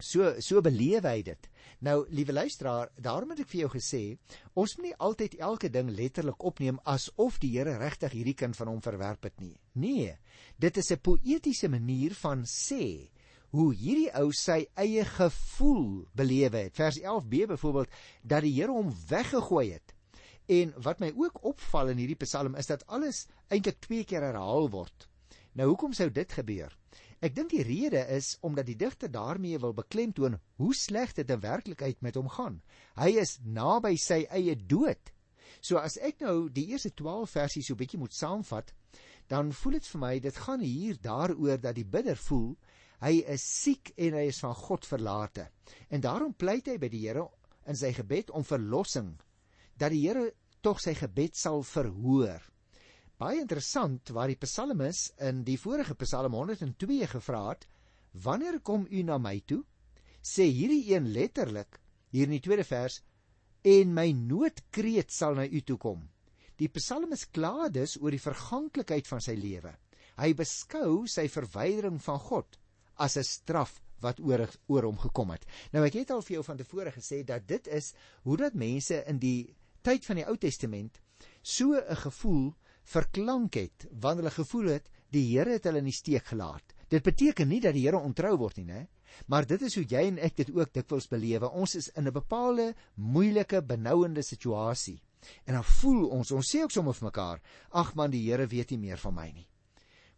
So 0.00 0.34
so 0.44 0.60
beleef 0.60 1.06
hy 1.08 1.22
dit. 1.24 1.48
Nou, 1.80 2.04
liewe 2.12 2.32
luisteraar, 2.32 2.90
daarom 3.00 3.32
het 3.32 3.42
ek 3.44 3.50
vir 3.52 3.62
jou 3.62 3.70
gesê, 3.72 4.02
ons 4.56 4.76
moet 4.76 4.90
nie 4.90 4.96
altyd 5.08 5.36
elke 5.40 5.70
ding 5.72 5.90
letterlik 5.92 6.44
opneem 6.44 6.80
asof 6.84 7.38
die 7.40 7.54
Here 7.56 7.78
regtig 7.80 8.12
hierdie 8.16 8.36
kind 8.36 8.56
van 8.56 8.72
hom 8.72 8.82
verwerp 8.84 9.28
het 9.28 9.40
nie. 9.40 9.56
Nee, 9.74 10.16
dit 10.58 10.76
is 10.76 10.92
'n 10.92 11.00
poëtiese 11.00 11.68
manier 11.68 12.14
van 12.14 12.44
sê 12.44 13.08
hoe 13.56 13.72
hierdie 13.74 14.10
ou 14.20 14.30
sy 14.36 14.62
eie 14.76 15.04
gevoel 15.08 16.04
beleef 16.16 16.56
het. 16.56 16.74
Vers 16.76 16.98
11b 17.00 17.46
byvoorbeeld 17.54 17.92
dat 18.22 18.44
die 18.44 18.52
Here 18.58 18.74
hom 18.74 18.92
weggegooi 19.08 19.70
het. 19.72 19.94
En 20.46 20.74
wat 20.82 21.00
my 21.02 21.10
ook 21.16 21.42
opval 21.48 21.90
in 21.94 22.02
hierdie 22.02 22.20
Psalm 22.22 22.54
is 22.60 22.68
dat 22.70 22.84
alles 22.86 23.24
eintlik 23.48 23.80
twee 23.82 24.04
keer 24.04 24.22
herhaal 24.28 24.68
word. 24.70 25.08
Nou 25.56 25.70
hoekom 25.72 25.96
sou 25.96 26.10
dit 26.12 26.32
gebeur? 26.32 26.74
Ek 27.24 27.32
dink 27.34 27.50
die 27.50 27.64
rede 27.64 28.02
is 28.12 28.34
omdat 28.44 28.68
die 28.68 28.76
digter 28.76 29.10
daarmee 29.10 29.58
wil 29.58 29.72
beklemtoon 29.74 30.36
hoe 30.60 30.74
sleg 30.76 31.14
dit 31.16 31.30
in 31.32 31.40
werklikheid 31.40 32.02
met 32.04 32.18
hom 32.20 32.28
gaan. 32.28 32.60
Hy 33.00 33.16
is 33.22 33.38
naby 33.42 33.96
sy 33.96 34.26
eie 34.28 34.54
dood. 34.54 35.12
So 35.64 35.80
as 35.80 35.96
ek 35.96 36.20
nou 36.20 36.50
die 36.52 36.68
eerste 36.74 36.92
12 36.92 37.32
versies 37.38 37.66
so 37.66 37.74
'n 37.74 37.80
bietjie 37.80 37.98
moet 37.98 38.14
saamvat, 38.14 38.74
dan 39.28 39.52
voel 39.52 39.72
dit 39.80 39.86
vir 39.86 40.00
my 40.00 40.14
dit 40.20 40.36
gaan 40.36 40.60
hier 40.60 41.00
daaroor 41.00 41.58
dat 41.60 41.74
die 41.74 41.88
bidder 41.88 42.16
voel 42.28 42.56
hy 43.02 43.20
is 43.34 43.44
siek 43.44 43.92
en 43.96 44.16
hy 44.16 44.26
is 44.30 44.40
van 44.44 44.54
God 44.56 44.86
verlate. 44.88 45.50
En 45.92 46.00
daarom 46.00 46.34
pleit 46.34 46.68
hy 46.70 46.78
by 46.80 46.90
die 46.92 47.04
Here 47.04 47.26
in 47.66 47.76
sy 47.78 47.92
gebed 47.96 48.30
om 48.30 48.46
verlossing 48.46 49.14
dat 49.76 49.92
die 49.92 50.04
Here 50.06 50.30
tog 50.64 50.80
sy 50.80 50.94
gebed 50.96 51.36
sal 51.36 51.62
verhoor. 51.66 52.42
Baie 53.16 53.40
interessant 53.40 54.10
waar 54.12 54.28
die 54.28 54.40
psalmis 54.40 55.10
in 55.24 55.42
die 55.44 55.56
vorige 55.60 55.96
Psalm 56.02 56.34
102 56.36 57.06
gevra 57.08 57.42
het, 57.50 57.66
wanneer 58.12 58.60
kom 58.60 58.86
u 58.90 59.02
na 59.04 59.16
my 59.18 59.38
toe? 59.48 59.62
Sê 60.20 60.48
hierdie 60.50 60.92
een 60.92 61.08
letterlik 61.14 61.78
hier 62.12 62.28
in 62.28 62.36
die 62.36 62.44
tweede 62.44 62.64
vers 62.64 63.00
en 63.66 63.94
my 63.94 64.10
noodkreet 64.16 65.12
sal 65.12 65.36
na 65.38 65.46
u 65.46 65.62
toe 65.64 65.78
kom. 65.80 66.04
Die 66.56 66.68
psalmis 66.72 67.26
kla 67.32 67.68
dus 67.72 67.96
oor 68.00 68.14
die 68.14 68.22
verganklikheid 68.22 69.08
van 69.08 69.20
sy 69.20 69.36
lewe. 69.36 69.72
Hy 70.16 70.32
beskou 70.36 71.04
sy 71.10 71.26
verwydering 71.28 71.98
van 72.04 72.20
God 72.28 72.56
as 72.96 73.16
'n 73.16 73.24
straf 73.24 73.80
wat 74.00 74.20
oor 74.20 74.48
oor 74.66 74.82
hom 74.82 74.98
gekom 74.98 75.30
het. 75.30 75.46
Nou 75.72 75.84
ek 75.86 75.94
het 75.94 76.10
al 76.10 76.22
vir 76.22 76.34
jou 76.38 76.44
van 76.44 76.56
tevore 76.56 76.92
gesê 76.92 77.24
dat 77.24 77.46
dit 77.48 77.66
is 77.66 77.94
hoe 78.22 78.36
dat 78.36 78.54
mense 78.54 79.04
in 79.06 79.18
die 79.18 79.56
tyd 79.82 80.04
van 80.04 80.16
die 80.16 80.26
Ou 80.26 80.36
Testament 80.36 81.00
so 81.42 81.74
'n 81.74 81.96
gevoel 81.96 82.54
verklank 82.82 83.54
het 83.54 83.86
wanneer 83.90 84.24
hulle 84.24 84.30
gevoel 84.44 84.68
het 84.76 84.90
die 85.10 85.24
Here 85.30 85.52
het 85.52 85.64
hulle 85.64 85.78
in 85.78 85.90
die 85.90 85.92
steek 85.92 86.26
gelaat. 86.26 86.74
Dit 86.88 87.02
beteken 87.02 87.48
nie 87.48 87.60
dat 87.60 87.74
die 87.74 87.86
Here 87.86 87.98
ontrou 87.98 88.36
word 88.36 88.56
nie, 88.56 88.66
né? 88.66 88.86
Maar 89.26 89.46
dit 89.46 89.62
is 89.62 89.74
hoe 89.74 89.84
jy 89.88 90.06
en 90.10 90.18
ek 90.18 90.36
dit 90.36 90.50
ook 90.54 90.72
dikwels 90.72 91.08
belewe. 91.08 91.50
Ons 91.50 91.74
is 91.74 91.88
in 91.88 92.06
'n 92.06 92.12
bepaalde 92.12 92.74
moeilike, 92.94 93.62
benouende 93.62 94.22
situasie. 94.22 95.02
En 95.44 95.54
dan 95.54 95.64
voel 95.64 96.08
ons, 96.08 96.30
ons 96.30 96.56
sê 96.56 96.62
ook 96.62 96.70
sommer 96.70 96.94
vir 96.94 97.04
mekaar, 97.04 97.40
ag 97.70 97.94
man, 97.94 98.10
die 98.10 98.30
Here 98.30 98.46
weet 98.46 98.70
nie 98.70 98.78
meer 98.78 98.98
van 98.98 99.14
my 99.14 99.30
nie. 99.30 99.48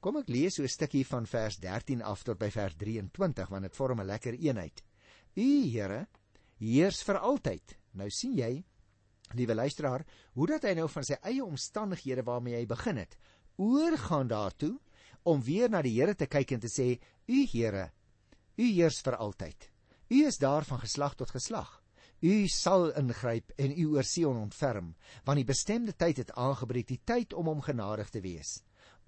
Kom 0.01 0.17
ek 0.17 0.29
lees 0.29 0.57
so 0.57 0.63
'n 0.63 0.69
stukkie 0.69 1.05
van 1.05 1.27
vers 1.27 1.57
13 1.59 2.03
af 2.03 2.23
tot 2.23 2.39
by 2.39 2.51
vers 2.51 2.75
23 2.77 3.49
want 3.49 3.63
dit 3.63 3.77
vorm 3.77 4.01
'n 4.01 4.07
lekker 4.07 4.35
eenheid. 4.35 4.83
U 5.37 5.71
Here 5.71 6.07
heers 6.59 7.03
vir 7.03 7.19
altyd. 7.19 7.77
Nou 7.93 8.11
sien 8.11 8.35
jy, 8.37 8.65
liewe 9.35 9.55
luisteraar, 9.55 10.07
hoe 10.35 10.47
dat 10.47 10.63
hy 10.63 10.75
nou 10.75 10.89
van 10.89 11.05
sy 11.05 11.17
eie 11.23 11.45
omstandighede 11.45 12.23
waarmee 12.23 12.57
hy 12.57 12.67
begin 12.67 12.97
het, 12.97 13.17
oorgaan 13.57 14.29
daartoe 14.29 14.79
om 15.25 15.43
weer 15.43 15.71
na 15.71 15.83
die 15.83 16.01
Here 16.01 16.15
te 16.15 16.27
kyk 16.27 16.53
en 16.53 16.61
te 16.61 16.69
sê: 16.69 17.01
"U 17.27 17.47
Here, 17.53 17.93
U 18.59 18.67
heers 18.67 18.99
vir 19.07 19.15
altyd. 19.23 19.69
U 20.11 20.25
is 20.27 20.39
daar 20.43 20.65
van 20.67 20.81
geslag 20.83 21.15
tot 21.15 21.31
geslag. 21.31 21.77
U 22.27 22.49
sal 22.51 22.89
ingryp 22.99 23.53
en 23.55 23.71
u 23.71 23.85
oor 23.95 24.03
Sion 24.03 24.41
ontferm, 24.41 24.97
want 25.25 25.39
die 25.39 25.47
bestemde 25.47 25.95
tyd 25.95 26.19
het 26.25 26.33
aangebreek, 26.35 26.89
die 26.89 27.03
tyd 27.07 27.37
om 27.39 27.47
hom 27.47 27.61
genadig 27.63 28.11
te 28.11 28.21
wees. 28.25 28.57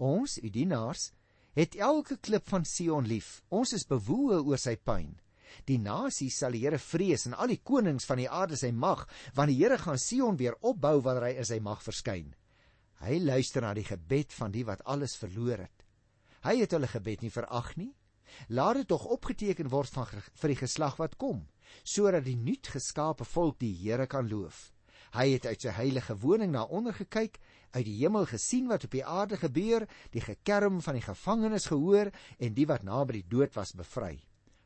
Ons, 0.01 0.39
u 0.41 0.49
dienaars, 0.49 1.11
het 1.53 1.75
elke 1.77 2.17
klip 2.17 2.47
van 2.49 2.65
Sion 2.65 3.05
lief. 3.05 3.41
Ons 3.53 3.75
is 3.77 3.85
bewoe 3.85 4.39
oor 4.41 4.57
sy 4.57 4.73
pyn. 4.81 5.13
Die 5.67 5.77
nasies 5.77 6.39
sal 6.41 6.55
die 6.55 6.63
Here 6.63 6.79
vrees 6.79 7.27
en 7.27 7.35
al 7.35 7.51
die 7.51 7.59
konings 7.61 8.07
van 8.09 8.21
die 8.21 8.29
aarde 8.29 8.57
sy 8.57 8.71
mag, 8.73 9.03
want 9.37 9.51
die 9.51 9.59
Here 9.59 9.77
gaan 9.77 9.99
Sion 10.01 10.39
weer 10.39 10.57
opbou 10.61 10.97
wanneer 11.05 11.27
hy 11.27 11.33
in 11.43 11.49
sy 11.51 11.59
mag 11.61 11.83
verskyn. 11.85 12.33
Hy 13.01 13.19
luister 13.21 13.65
na 13.65 13.75
die 13.77 13.85
gebed 13.85 14.33
van 14.33 14.53
die 14.55 14.65
wat 14.65 14.81
alles 14.89 15.17
verloor 15.19 15.65
het. 15.67 15.85
Hy 16.45 16.55
het 16.63 16.73
hulle 16.73 16.89
gebed 16.89 17.21
nie 17.21 17.33
verag 17.33 17.75
nie. 17.77 17.91
Laat 18.49 18.79
dit 18.79 18.87
tog 18.89 19.05
opgeteken 19.11 19.69
word 19.69 19.91
van 19.91 20.07
vir 20.09 20.53
die 20.53 20.61
geslag 20.63 20.97
wat 21.01 21.17
kom 21.21 21.45
sodat 21.87 22.25
die 22.25 22.35
nuut 22.35 22.67
geskape 22.67 23.23
volk 23.23 23.61
die 23.61 23.71
Here 23.79 24.07
kan 24.07 24.27
loof. 24.27 24.71
Hy 25.15 25.25
het 25.33 25.45
uit 25.47 25.63
sy 25.63 25.71
heilige 25.75 26.15
woning 26.19 26.51
na 26.51 26.63
onder 26.63 26.95
gekyk, 26.95 27.37
uit 27.71 27.85
die 27.85 27.99
hemel 28.01 28.27
gesien 28.29 28.67
wat 28.71 28.87
op 28.87 28.97
die 28.97 29.05
aarde 29.05 29.37
gebeur, 29.37 29.87
die 30.11 30.23
gekerm 30.23 30.81
van 30.81 30.99
die 30.99 31.05
gevangenes 31.05 31.69
gehoor 31.71 32.11
en 32.39 32.53
die 32.57 32.67
wat 32.67 32.83
naby 32.87 33.21
die 33.21 33.29
dood 33.31 33.55
was 33.55 33.73
bevry. 33.77 34.17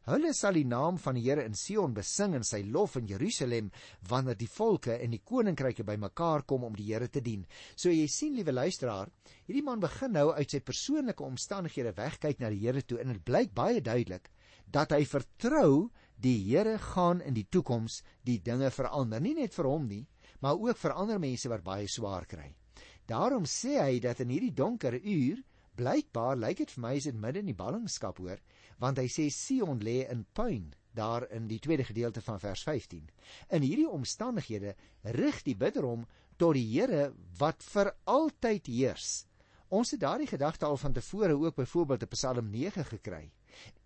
Hulle 0.06 0.36
sal 0.38 0.54
die 0.54 0.68
naam 0.70 1.00
van 1.02 1.18
die 1.18 1.24
Here 1.26 1.42
in 1.48 1.56
Sion 1.58 1.96
besing 1.98 2.36
en 2.38 2.44
sy 2.46 2.60
lof 2.70 2.94
in 3.00 3.08
Jerusalem 3.10 3.72
wanneer 4.06 4.38
die 4.38 4.50
volke 4.54 5.00
en 5.02 5.16
die 5.16 5.24
koninkryke 5.26 5.82
bymekaar 5.88 6.44
kom 6.46 6.68
om 6.68 6.76
die 6.78 6.92
Here 6.92 7.08
te 7.10 7.24
dien. 7.26 7.48
So 7.74 7.90
jy 7.90 8.06
sien 8.14 8.36
liewe 8.38 8.54
luisteraar, 8.54 9.10
hierdie 9.48 9.66
man 9.66 9.82
begin 9.82 10.14
nou 10.14 10.28
uit 10.38 10.54
sy 10.54 10.62
persoonlike 10.62 11.26
omstandighede 11.26 11.96
wegkyk 11.98 12.44
na 12.44 12.54
die 12.54 12.62
Here 12.68 12.84
toe 12.86 13.00
en 13.02 13.16
dit 13.16 13.24
blyk 13.26 13.56
baie 13.58 13.82
duidelik 13.82 14.30
dat 14.70 14.94
hy 14.94 15.02
vertrou 15.10 15.90
die 16.22 16.38
Here 16.52 16.78
gaan 16.92 17.24
in 17.26 17.34
die 17.34 17.48
toekoms 17.50 18.04
die 18.30 18.38
dinge 18.46 18.70
verander, 18.70 19.22
nie 19.22 19.34
net 19.40 19.58
vir 19.58 19.72
hom 19.72 19.90
nie, 19.90 20.04
maar 20.42 20.62
ook 20.62 20.78
vir 20.78 20.94
ander 20.94 21.18
mense 21.22 21.50
wat 21.50 21.66
baie 21.66 21.90
swaar 21.90 22.30
kry. 22.30 22.52
Daarom 23.06 23.46
sê 23.46 23.78
hy 23.78 24.00
dat 24.02 24.20
in 24.24 24.32
hierdie 24.34 24.54
donker 24.54 24.98
uur 24.98 25.44
blykbaar 25.78 26.40
lyk 26.40 26.64
dit 26.64 26.72
vir 26.72 26.82
my 26.82 26.94
is 26.98 27.08
dit 27.10 27.20
midde 27.20 27.44
in 27.44 27.52
die 27.52 27.58
ballingskap 27.58 28.18
hoor, 28.24 28.40
want 28.82 28.98
hy 29.02 29.06
sê 29.12 29.28
Sion 29.30 29.82
lê 29.84 30.04
in 30.10 30.26
puin 30.34 30.72
daar 30.96 31.26
in 31.36 31.50
die 31.52 31.60
tweede 31.60 31.84
gedeelte 31.84 32.22
van 32.24 32.40
vers 32.40 32.64
15. 32.64 33.04
In 33.52 33.66
hierdie 33.66 33.90
omstandighede 33.92 34.76
rig 35.18 35.42
die 35.44 35.58
bidder 35.60 35.84
hom 35.84 36.06
tot 36.40 36.56
die 36.56 36.66
Here 36.72 37.10
wat 37.40 37.64
vir 37.64 37.92
altyd 38.10 38.70
heers. 38.72 39.26
Ons 39.70 39.92
het 39.92 40.02
daardie 40.02 40.30
gedagte 40.30 40.66
al 40.66 40.78
van 40.80 40.94
tevore 40.96 41.36
ook 41.36 41.56
byvoorbeeld 41.56 42.06
in 42.08 42.14
Psalm 42.14 42.50
9 42.52 42.86
gekry 42.86 43.26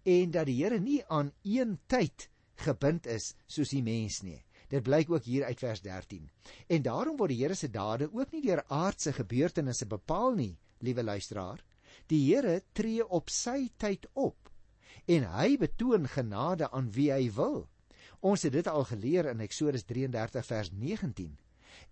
en 0.05 0.31
dat 0.31 0.47
die 0.49 0.59
Here 0.61 0.79
nie 0.79 1.01
aan 1.07 1.31
een 1.43 1.77
tyd 1.87 2.29
gebind 2.59 3.07
is 3.07 3.33
soos 3.47 3.73
die 3.73 3.83
mens 3.83 4.21
nie. 4.23 4.39
Dit 4.69 4.83
blyk 4.85 5.09
ook 5.09 5.25
hier 5.25 5.45
uit 5.45 5.59
vers 5.59 5.81
13. 5.81 6.29
En 6.67 6.81
daarom 6.85 7.17
word 7.17 7.33
die 7.33 7.41
Here 7.41 7.55
se 7.57 7.69
dade 7.69 8.09
ook 8.13 8.31
nie 8.31 8.41
deur 8.45 8.63
aardse 8.67 9.13
gebeurtenisse 9.13 9.87
bepaal 9.89 10.35
nie, 10.37 10.57
liewe 10.79 11.03
luisteraar. 11.03 11.63
Die 12.07 12.21
Here 12.27 12.61
tree 12.73 13.05
op 13.07 13.29
sy 13.33 13.69
tyd 13.77 14.05
op 14.13 14.49
en 15.09 15.25
hy 15.33 15.57
betoon 15.57 16.05
genade 16.07 16.69
aan 16.69 16.89
wie 16.93 17.09
hy 17.13 17.29
wil. 17.33 17.63
Ons 18.21 18.43
het 18.45 18.53
dit 18.53 18.67
al 18.67 18.85
geleer 18.85 19.29
in 19.31 19.41
Eksodus 19.41 19.85
33 19.89 20.45
vers 20.45 20.71
19. 20.71 21.31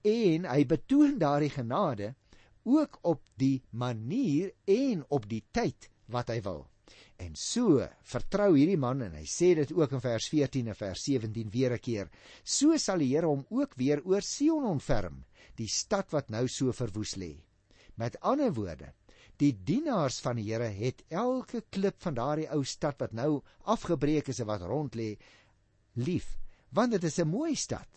En 0.06 0.48
hy 0.52 0.66
betoon 0.70 1.18
daardie 1.22 1.54
genade 1.54 2.14
ook 2.68 3.00
op 3.02 3.22
die 3.40 3.64
manier 3.72 4.52
en 4.66 5.06
op 5.08 5.30
die 5.30 5.44
tyd 5.56 5.90
wat 6.12 6.30
hy 6.30 6.42
wil. 6.44 6.66
En 7.18 7.36
so 7.36 7.82
vertrou 8.12 8.52
hierdie 8.56 8.78
man 8.78 9.02
en 9.02 9.16
hy 9.18 9.26
sê 9.26 9.54
dit 9.58 9.72
ook 9.74 9.96
in 9.98 10.04
vers 10.04 10.28
14 10.30 10.68
en 10.74 10.78
vers 10.78 11.04
17 11.04 11.50
weer 11.54 11.74
'n 11.74 11.80
keer. 11.80 12.10
So 12.44 12.78
sal 12.78 13.00
die 13.00 13.10
Here 13.16 13.28
hom 13.28 13.46
ook 13.50 13.74
weer 13.76 14.02
oor 14.06 14.22
Sion 14.22 14.66
ontferm, 14.66 15.26
die 15.56 15.68
stad 15.68 16.12
wat 16.12 16.30
nou 16.30 16.48
so 16.48 16.72
verwoes 16.72 17.16
lê. 17.16 17.36
Met 17.96 18.20
ander 18.22 18.54
woorde, 18.54 18.94
die 19.38 19.54
dienaars 19.54 20.20
van 20.20 20.36
die 20.36 20.48
Here 20.52 20.70
het 20.70 21.04
elke 21.10 21.64
klip 21.70 22.02
van 22.02 22.14
daardie 22.14 22.50
ou 22.54 22.64
stad 22.64 23.00
wat 23.00 23.14
nou 23.14 23.42
afgebreek 23.66 24.28
is 24.28 24.40
en 24.40 24.48
wat 24.48 24.62
rond 24.62 24.96
lê, 24.96 25.18
lief, 25.96 26.38
want 26.70 26.92
dit 26.92 27.04
is 27.04 27.20
'n 27.20 27.28
mooi 27.28 27.56
stad. 27.56 27.88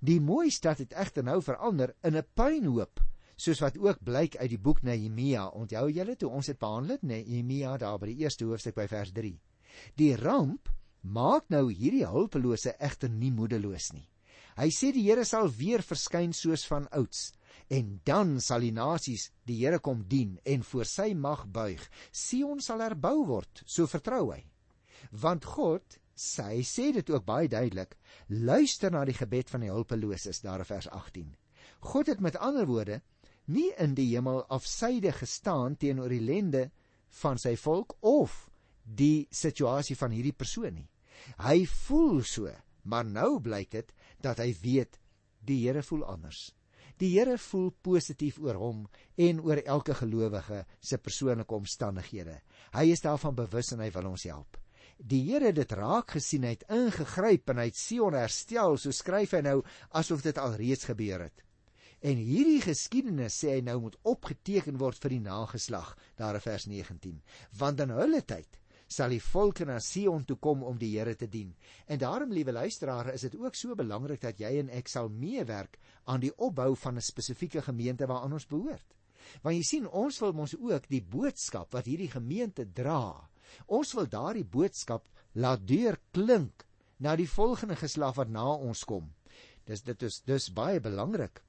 Die 0.00 0.20
mooi 0.20 0.50
stad 0.50 0.78
het 0.78 0.92
egter 0.92 1.24
nou 1.24 1.40
verander 1.42 1.94
in 2.02 2.16
'n 2.16 2.26
puinhoop 2.34 3.00
soos 3.40 3.62
wat 3.64 3.78
ook 3.80 4.02
blyk 4.04 4.36
uit 4.36 4.50
die 4.52 4.60
boek 4.60 4.82
Nehemia. 4.84 5.46
Onthou 5.56 5.86
julle 5.88 6.16
toe 6.20 6.28
ons 6.28 6.50
dit 6.50 6.58
behandel 6.60 6.98
het, 6.98 7.06
Nehemia 7.08 7.76
daar 7.80 7.98
by 8.00 8.10
die 8.12 8.26
eerste 8.26 8.44
hoofstuk 8.48 8.76
by 8.76 8.86
vers 8.90 9.12
3. 9.16 9.32
Die 9.96 10.12
ramp 10.20 10.68
maak 11.00 11.48
nou 11.48 11.70
hierdie 11.70 12.04
hulpelose 12.04 12.74
egter 12.78 13.08
nie 13.10 13.32
moedeloos 13.32 13.92
nie. 13.96 14.06
Hy 14.60 14.68
sê 14.74 14.90
die 14.92 15.06
Here 15.06 15.24
sal 15.24 15.48
weer 15.56 15.80
verskyn 15.80 16.34
soos 16.36 16.66
van 16.68 16.88
ouds 16.92 17.30
en 17.70 18.00
dan 18.04 18.34
sal 18.42 18.64
die 18.66 18.74
nasies 18.74 19.30
die 19.46 19.56
Here 19.62 19.78
kom 19.78 20.02
dien 20.10 20.36
en 20.44 20.64
voor 20.66 20.88
sy 20.90 21.12
mag 21.14 21.46
buig. 21.48 21.80
Sion 22.12 22.60
sal 22.60 22.82
herbou 22.84 23.24
word, 23.28 23.62
so 23.64 23.88
vertrou 23.88 24.32
hy. 24.34 24.42
Want 25.12 25.46
God 25.48 25.96
sy 26.20 26.60
sê 26.66 26.90
dit 26.92 27.08
ook 27.08 27.24
baie 27.24 27.48
duidelik, 27.48 27.94
luister 28.28 28.92
na 28.92 29.06
die 29.08 29.16
gebed 29.16 29.48
van 29.48 29.64
die 29.64 29.72
hulpeloses 29.72 30.42
daar 30.44 30.60
in 30.60 30.68
vers 30.68 30.90
18. 30.92 31.30
God 31.80 32.10
het 32.12 32.20
met 32.20 32.36
ander 32.36 32.66
woorde 32.68 33.00
nie 33.50 33.70
in 33.82 33.96
die 33.98 34.08
hemel 34.12 34.44
afsyde 34.52 35.12
gestaan 35.16 35.76
teenoor 35.80 36.12
die 36.12 36.22
lende 36.22 36.68
van 37.22 37.38
sy 37.38 37.56
volk 37.58 37.96
of 38.06 38.46
die 38.84 39.26
situasie 39.30 39.96
van 39.98 40.14
hierdie 40.14 40.36
persoon 40.36 40.74
nie. 40.78 40.88
Hy 41.42 41.66
voel 41.66 42.22
so, 42.24 42.50
maar 42.84 43.04
nou 43.04 43.40
blyk 43.42 43.74
dit 43.74 43.92
dat 44.22 44.40
hy 44.40 44.52
weet 44.62 44.98
die 45.46 45.60
Here 45.64 45.82
voel 45.82 46.04
anders. 46.08 46.50
Die 47.00 47.14
Here 47.14 47.38
voel 47.40 47.70
positief 47.82 48.38
oor 48.42 48.58
hom 48.60 48.80
en 49.16 49.40
oor 49.40 49.62
elke 49.64 49.94
gelowige 49.96 50.64
se 50.80 50.98
persoonlike 51.00 51.54
omstandighede. 51.56 52.40
Hy 52.76 52.90
is 52.92 53.04
daarvan 53.04 53.36
bewus 53.38 53.72
en 53.72 53.80
hy 53.84 53.90
wil 53.94 54.10
ons 54.12 54.26
help. 54.28 54.58
Die 55.00 55.22
Here 55.30 55.48
het 55.48 55.56
dit 55.56 55.72
raak 55.78 56.12
gesien, 56.18 56.44
hy 56.44 56.56
het 56.58 56.66
ingegryp 56.68 57.52
en 57.52 57.62
hy 57.62 57.70
het 57.70 57.78
Sion 57.80 58.16
herstel, 58.18 58.76
so 58.76 58.92
skryf 58.92 59.32
hy 59.36 59.40
nou 59.46 59.60
asof 59.96 60.24
dit 60.26 60.40
al 60.40 60.58
reeds 60.60 60.90
gebeur 60.90 61.24
het. 61.24 61.46
En 62.00 62.16
hierdie 62.16 62.62
geskiedenis 62.64 63.34
sê 63.42 63.58
hy 63.58 63.64
nou 63.64 63.76
moet 63.84 63.96
opgeteken 64.08 64.78
word 64.80 64.96
vir 65.02 65.12
die 65.18 65.24
nageslag, 65.24 65.90
daar 66.16 66.38
in 66.38 66.44
vers 66.44 66.64
19. 66.70 67.18
Want 67.60 67.82
in 67.84 67.92
hulle 67.92 68.22
tyd 68.24 68.56
sal 68.90 69.12
die 69.12 69.20
volke 69.20 69.66
na 69.68 69.76
Sion 69.84 70.24
toe 70.26 70.38
kom 70.40 70.64
om 70.66 70.78
die 70.80 70.94
Here 70.94 71.12
te 71.14 71.28
dien. 71.30 71.52
En 71.86 72.00
daarom, 72.00 72.32
liewe 72.32 72.54
luisteraars, 72.56 73.12
is 73.12 73.26
dit 73.28 73.36
ook 73.36 73.54
so 73.54 73.76
belangrik 73.76 74.24
dat 74.24 74.40
jy 74.40 74.54
en 74.62 74.72
ek 74.74 74.88
sal 74.88 75.12
meewerk 75.12 75.76
aan 76.08 76.24
die 76.24 76.32
opbou 76.38 76.72
van 76.74 76.96
'n 76.96 77.04
spesifieke 77.04 77.62
gemeente 77.68 78.08
waaraan 78.08 78.32
ons 78.32 78.48
behoort. 78.48 78.96
Want 79.42 79.56
jy 79.56 79.62
sien, 79.62 79.86
ons 79.86 80.18
wil 80.20 80.32
mos 80.32 80.56
ook 80.56 80.88
die 80.88 81.02
boodskap 81.02 81.72
wat 81.72 81.84
hierdie 81.84 82.10
gemeente 82.10 82.64
dra. 82.64 83.28
Ons 83.66 83.92
wil 83.92 84.08
daardie 84.08 84.44
boodskap 84.44 85.06
laat 85.34 85.66
deurklink 85.66 86.66
na 86.98 87.14
die 87.16 87.28
volgende 87.28 87.76
geslag 87.76 88.16
wat 88.16 88.28
na 88.28 88.54
ons 88.54 88.84
kom. 88.84 89.12
Dis 89.66 89.82
dit 89.82 90.02
is 90.02 90.22
dus 90.22 90.50
baie 90.52 90.80
belangrik 90.80 91.42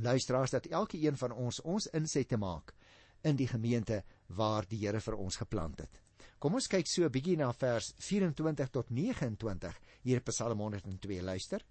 luisteraars 0.00 0.50
dat 0.50 0.66
elke 0.66 0.98
een 1.00 1.16
van 1.16 1.32
ons 1.32 1.60
ons 1.60 1.86
inset 1.86 2.28
te 2.28 2.36
maak 2.36 2.74
in 3.22 3.36
die 3.36 3.48
gemeente 3.48 4.02
waar 4.26 4.66
die 4.68 4.78
Here 4.86 5.00
vir 5.00 5.16
ons 5.16 5.36
geplant 5.36 5.80
het. 5.80 6.00
Kom 6.38 6.54
ons 6.58 6.66
kyk 6.66 6.86
so 6.86 7.04
'n 7.04 7.12
bietjie 7.12 7.36
na 7.36 7.52
vers 7.52 7.92
24 7.98 8.70
tot 8.70 8.90
29 8.90 9.78
hier 10.02 10.20
Psalm 10.20 10.58
102 10.58 11.22
luister. 11.22 11.62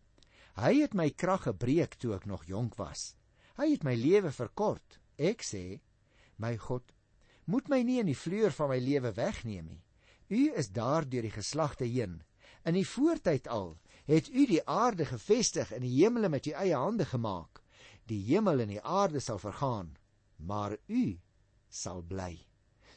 Hy 0.55 0.81
het 0.81 0.93
my 0.93 1.09
krag 1.09 1.43
gebreek 1.43 1.95
toe 1.95 2.15
ek 2.15 2.25
nog 2.25 2.45
jonk 2.45 2.75
was. 2.75 3.15
Hy 3.57 3.71
het 3.71 3.83
my 3.83 3.95
lewe 3.95 4.31
verkort. 4.31 4.99
Ek 5.17 5.43
sê, 5.43 5.81
my 6.37 6.57
God, 6.57 6.83
moet 7.45 7.69
my 7.69 7.81
nie 7.83 7.99
in 7.99 8.05
die 8.05 8.17
vleur 8.17 8.51
van 8.51 8.69
my 8.69 8.79
lewe 8.79 9.11
wegneem 9.11 9.67
nie. 9.67 9.83
U 10.29 10.53
is 10.55 10.69
daar 10.69 11.07
deur 11.09 11.21
die 11.21 11.35
geslagte 11.35 11.85
heen. 11.85 12.21
In 12.65 12.73
die 12.73 12.87
voortyd 12.87 13.47
al 13.47 13.77
het 14.05 14.29
u 14.29 14.45
die 14.47 14.61
aarde 14.67 15.05
gevestig 15.05 15.71
en 15.71 15.81
die 15.81 16.03
hemele 16.03 16.29
met 16.29 16.47
u 16.47 16.51
eie 16.51 16.75
hande 16.75 17.05
gemaak. 17.05 17.60
Die 18.11 18.19
hemel 18.27 18.65
en 18.65 18.73
die 18.73 18.81
aarde 18.83 19.21
sal 19.23 19.39
vergaan, 19.39 19.93
maar 20.35 20.75
u 20.91 21.19
sal 21.71 22.01
bly. 22.03 22.33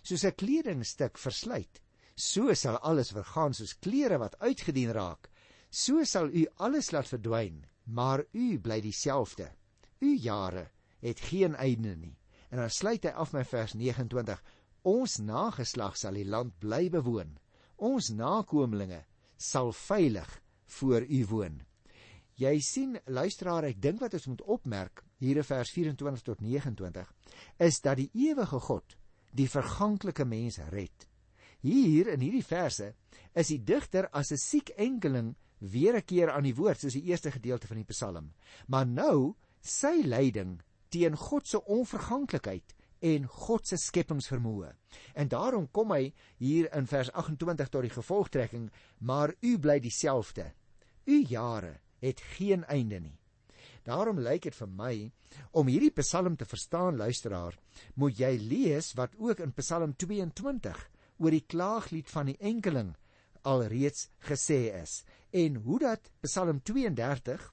Soos 0.02 0.24
'n 0.24 0.34
kledingstuk 0.34 1.18
versluit, 1.18 1.80
so 2.16 2.54
sal 2.54 2.78
alles 2.78 3.12
vergaan 3.14 3.54
soos 3.54 3.78
klere 3.78 4.18
wat 4.18 4.38
uitgedien 4.40 4.92
raak. 4.92 5.30
So 5.70 6.04
sal 6.04 6.28
u 6.28 6.46
alles 6.56 6.90
laat 6.90 7.08
verdwyn, 7.08 7.64
maar 7.84 8.24
u 8.32 8.58
bly 8.58 8.80
dieselfde. 8.80 9.50
U 10.00 10.16
jare 10.16 10.70
het 11.00 11.20
geen 11.20 11.54
einde 11.54 11.96
nie. 11.96 12.18
En 12.50 12.58
dan 12.58 12.70
sluit 12.70 13.04
hy 13.04 13.10
af 13.10 13.32
met 13.32 13.48
vers 13.48 13.74
29: 13.74 14.42
Ons 14.82 15.18
nageslag 15.18 15.96
sal 15.96 16.14
die 16.14 16.26
land 16.26 16.58
bly 16.58 16.90
bewoon. 16.90 17.38
Ons 17.76 18.10
nakommelinge 18.10 19.04
sal 19.36 19.72
veilig 19.72 20.40
voor 20.66 21.02
u 21.02 21.26
woon. 21.26 21.62
Jy 22.34 22.58
sien 22.66 22.96
luisteraar, 23.06 23.68
ek 23.68 23.78
dink 23.78 24.00
wat 24.02 24.14
ons 24.18 24.26
moet 24.26 24.40
opmerk 24.50 25.04
hier 25.22 25.38
in 25.38 25.46
vers 25.46 25.70
24 25.70 26.24
tot 26.26 26.40
29 26.42 27.12
is 27.62 27.78
dat 27.84 28.00
die 28.00 28.10
ewige 28.26 28.58
God 28.58 28.96
die 29.38 29.46
verganklike 29.50 30.26
mens 30.26 30.58
red. 30.72 31.06
Hier 31.62 32.10
in 32.10 32.24
hierdie 32.24 32.44
verse 32.44 32.90
is 33.38 33.52
die 33.52 33.62
digter 33.62 34.08
as 34.12 34.32
'n 34.32 34.38
siek 34.38 34.70
enkeling 34.76 35.34
weer 35.60 35.94
'n 35.96 36.02
keer 36.02 36.30
aan 36.30 36.42
die 36.42 36.54
woord 36.54 36.80
soos 36.80 36.98
die 36.98 37.06
eerste 37.06 37.30
gedeelte 37.30 37.66
van 37.66 37.76
die 37.76 37.90
Psalm. 37.92 38.32
Maar 38.66 38.86
nou 38.86 39.36
sy 39.60 40.02
lyding 40.02 40.60
teen 40.90 41.16
God 41.16 41.46
se 41.46 41.64
onverganklikheid 41.64 42.74
en 43.00 43.26
God 43.26 43.66
se 43.66 43.76
skepingsvermoë. 43.76 44.72
En 45.14 45.28
daarom 45.28 45.70
kom 45.70 45.92
hy 45.92 46.12
hier 46.38 46.68
in 46.74 46.86
vers 46.86 47.12
28 47.12 47.68
tot 47.68 47.82
die 47.82 47.90
gevolgtrekking: 47.90 48.70
"Maar 48.98 49.34
u 49.40 49.58
bly 49.58 49.80
dieselfde. 49.80 50.52
U 51.06 51.24
jare 51.28 51.83
het 52.04 52.20
geen 52.36 52.64
einde 52.68 53.00
nie." 53.00 53.18
Daarom 53.84 54.20
lyk 54.20 54.46
dit 54.48 54.56
vir 54.56 54.68
my 54.68 54.94
om 55.52 55.68
hierdie 55.68 55.92
Psalm 56.00 56.36
te 56.36 56.46
verstaan, 56.48 56.96
luisteraar, 56.96 57.56
moet 58.00 58.18
jy 58.18 58.36
lees 58.40 58.92
wat 58.96 59.16
ook 59.18 59.42
in 59.44 59.52
Psalm 59.52 59.92
22 59.96 60.78
oor 61.18 61.30
die 61.30 61.44
klaaglied 61.44 62.08
van 62.10 62.32
die 62.32 62.38
enkeling 62.40 62.94
alreeds 63.44 64.08
gesê 64.24 64.72
is 64.82 65.02
en 65.30 65.60
hoe 65.66 65.78
dat 65.82 66.10
Psalm 66.24 66.62
32 66.62 67.50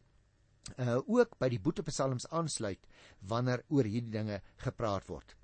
uh 0.78 1.00
ook 1.10 1.36
by 1.42 1.50
die 1.50 1.60
boetepsalms 1.60 2.28
aansluit 2.30 2.86
wanneer 3.28 3.64
oor 3.70 3.88
hierdie 3.90 4.14
dinge 4.14 4.40
gepraat 4.64 5.08
word. 5.10 5.36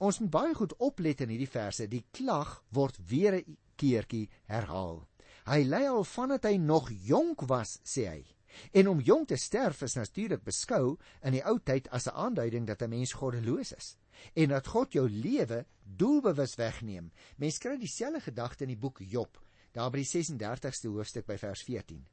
Ons 0.00 0.18
moet 0.22 0.32
baie 0.32 0.54
goed 0.56 0.72
oplet 0.80 1.20
in 1.20 1.28
hierdie 1.28 1.50
verse. 1.50 1.86
Die 1.86 2.06
klag 2.10 2.62
word 2.72 2.96
weer 3.10 3.36
'n 3.36 3.56
keertjie 3.76 4.28
herhaal. 4.48 5.06
Hy 5.50 5.64
lei 5.66 5.88
al 5.90 6.04
vandat 6.06 6.44
hy 6.46 6.60
nog 6.62 6.92
jonk 7.02 7.42
was, 7.50 7.80
sê 7.82 8.04
hy. 8.06 8.20
En 8.70 8.86
om 8.86 9.00
jong 9.02 9.24
te 9.26 9.38
sterf 9.38 9.80
is 9.82 9.96
natuurlik 9.98 10.44
beskou 10.46 10.94
in 11.26 11.34
die 11.34 11.42
ou 11.42 11.56
tyd 11.58 11.88
as 11.90 12.06
'n 12.06 12.14
aanduiding 12.14 12.66
dat 12.66 12.82
'n 12.82 12.90
mens 12.90 13.12
goddeloos 13.12 13.72
is 13.72 13.96
en 14.36 14.48
dat 14.48 14.66
God 14.66 14.92
jou 14.92 15.08
lewe 15.08 15.64
doelbewus 15.82 16.54
wegneem. 16.54 17.10
Mens 17.36 17.58
kry 17.58 17.76
dieselfde 17.76 18.20
gedagte 18.20 18.64
in 18.64 18.68
die 18.68 18.76
boek 18.76 19.00
Job, 19.00 19.38
daar 19.72 19.90
by 19.90 19.98
die 19.98 20.12
36ste 20.12 20.88
hoofstuk 20.88 21.26
by 21.26 21.36
vers 21.38 21.62
14. 21.62 22.06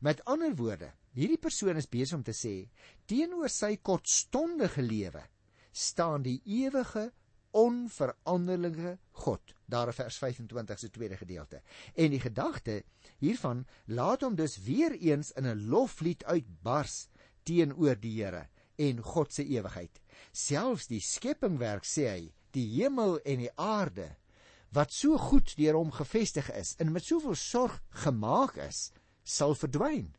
Met 0.00 0.24
ander 0.24 0.54
woorde, 0.54 0.92
hierdie 1.12 1.38
persoon 1.38 1.76
is 1.76 1.88
besig 1.88 2.16
om 2.16 2.22
te 2.22 2.32
sê 2.32 2.68
teenoor 3.06 3.48
sy 3.48 3.76
kortstondige 3.76 4.82
lewe 4.82 5.24
staan 5.72 6.22
die 6.22 6.40
ewige 6.44 7.12
onveranderlike 7.58 8.98
God. 9.24 9.54
Daar 9.66 9.90
in 9.90 9.96
vers 9.96 10.18
25 10.18 10.78
se 10.78 10.90
tweede 10.90 11.16
gedeelte. 11.16 11.62
En 11.94 12.10
die 12.10 12.20
gedagte 12.20 12.82
hiervan 13.18 13.66
laat 13.86 14.22
hom 14.26 14.36
dus 14.38 14.58
weer 14.62 14.94
eens 14.98 15.32
in 15.32 15.46
'n 15.46 15.68
loflied 15.68 16.24
uitbars 16.24 17.08
teenoor 17.42 17.96
die 18.00 18.22
Here 18.22 18.46
en 18.76 19.02
God 19.02 19.32
se 19.32 19.44
ewigheid. 19.44 20.00
Selfs 20.32 20.86
die 20.86 21.00
skepingwerk 21.00 21.84
sê 21.84 22.06
hy, 22.08 22.32
die 22.50 22.66
hemel 22.78 23.18
en 23.24 23.38
die 23.38 23.52
aarde 23.54 24.16
wat 24.76 24.92
so 24.92 25.16
goed 25.16 25.54
deur 25.56 25.74
hom 25.74 25.90
gevestig 25.90 26.50
is 26.52 26.74
en 26.78 26.92
met 26.92 27.04
soveel 27.04 27.34
sorg 27.34 27.80
gemaak 28.04 28.56
is, 28.56 28.92
sal 29.24 29.54
verdwyn 29.54 30.14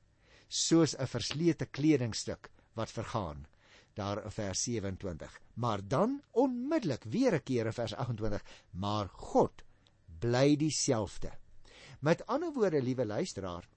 soos 0.50 0.96
'n 0.98 1.08
verslete 1.08 1.66
kledingstuk 1.66 2.50
wat 2.74 2.92
vergaan 2.92 3.46
daar 3.94 4.24
in 4.24 4.32
vers 4.32 4.64
27. 4.64 5.42
Maar 5.54 5.88
dan 5.88 6.22
onmiddellik 6.32 7.04
weer 7.04 7.34
'n 7.34 7.44
keer 7.44 7.66
in 7.66 7.74
vers 7.74 7.94
28, 7.94 8.44
maar 8.72 9.08
God 9.08 9.64
bly 10.20 10.56
dieselfde. 10.56 11.32
Met 12.00 12.26
ander 12.26 12.54
woorde, 12.54 12.82
liewe 12.82 13.06
luisteraar, 13.06 13.68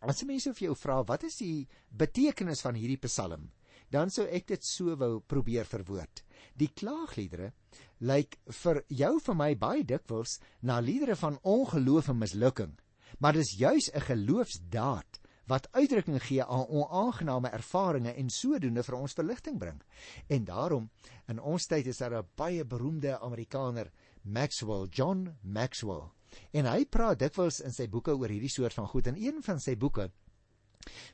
as 0.00 0.24
mense 0.24 0.52
vir 0.54 0.66
jou 0.66 0.76
vra 0.76 1.02
wat 1.04 1.22
is 1.22 1.36
die 1.36 1.68
betekenis 1.88 2.60
van 2.60 2.74
hierdie 2.74 3.00
Psalm, 3.06 3.50
dan 3.90 4.10
sou 4.10 4.26
ek 4.26 4.46
dit 4.46 4.64
so 4.64 4.96
wou 4.96 5.20
probeer 5.20 5.64
verwoord. 5.64 6.24
Die 6.56 6.68
klaagliedere 6.68 7.52
lyk 8.00 8.38
vir 8.62 8.82
jou 8.88 9.18
vir 9.20 9.34
my 9.34 9.54
baie 9.54 9.84
dikwels 9.84 10.40
na 10.62 10.80
liedere 10.80 11.16
van 11.16 11.38
ongeloof 11.42 12.08
en 12.08 12.18
mislukking, 12.18 12.72
maar 13.18 13.32
dis 13.32 13.54
juis 13.58 13.90
'n 13.94 14.00
geloofsdaad 14.00 15.20
wat 15.46 15.68
uitdrukking 15.72 16.22
gee 16.22 16.44
aan 16.44 16.66
onaangename 16.66 17.50
ervarings 17.52 18.16
en 18.16 18.30
sodoende 18.30 18.82
vir 18.82 18.96
ons 18.96 19.12
verligting 19.12 19.58
bring. 19.58 19.80
En 20.28 20.44
daarom 20.44 20.90
in 21.28 21.40
ons 21.40 21.66
tyd 21.66 21.86
is 21.86 21.98
daar 21.98 22.18
'n 22.22 22.28
baie 22.36 22.64
beroemde 22.64 23.18
Amerikaner, 23.20 23.90
Maxwell, 24.22 24.86
John 24.90 25.36
Maxwell. 25.42 26.10
En 26.52 26.66
hy 26.66 26.84
praat 26.84 27.18
dikwels 27.18 27.60
in 27.60 27.72
sy 27.72 27.88
boeke 27.88 28.16
oor 28.16 28.28
hierdie 28.28 28.50
soort 28.50 28.74
van 28.74 28.86
goed 28.86 29.06
en 29.06 29.16
een 29.16 29.42
van 29.42 29.60
sy 29.60 29.76
boeke 29.76 30.10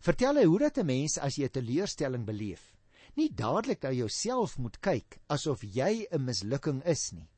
vertel 0.00 0.36
hy 0.36 0.44
hoe 0.44 0.58
dat 0.58 0.78
'n 0.78 0.86
mens 0.86 1.18
as 1.18 1.36
jy 1.36 1.44
'n 1.44 1.50
teleurstelling 1.50 2.24
beleef, 2.26 2.74
nie 3.14 3.30
dadelik 3.34 3.82
na 3.82 3.92
jouself 3.92 4.58
moet 4.58 4.80
kyk 4.80 5.18
asof 5.28 5.62
jy 5.62 6.06
'n 6.10 6.24
mislukking 6.24 6.82
is 6.84 7.12
nie. 7.12 7.28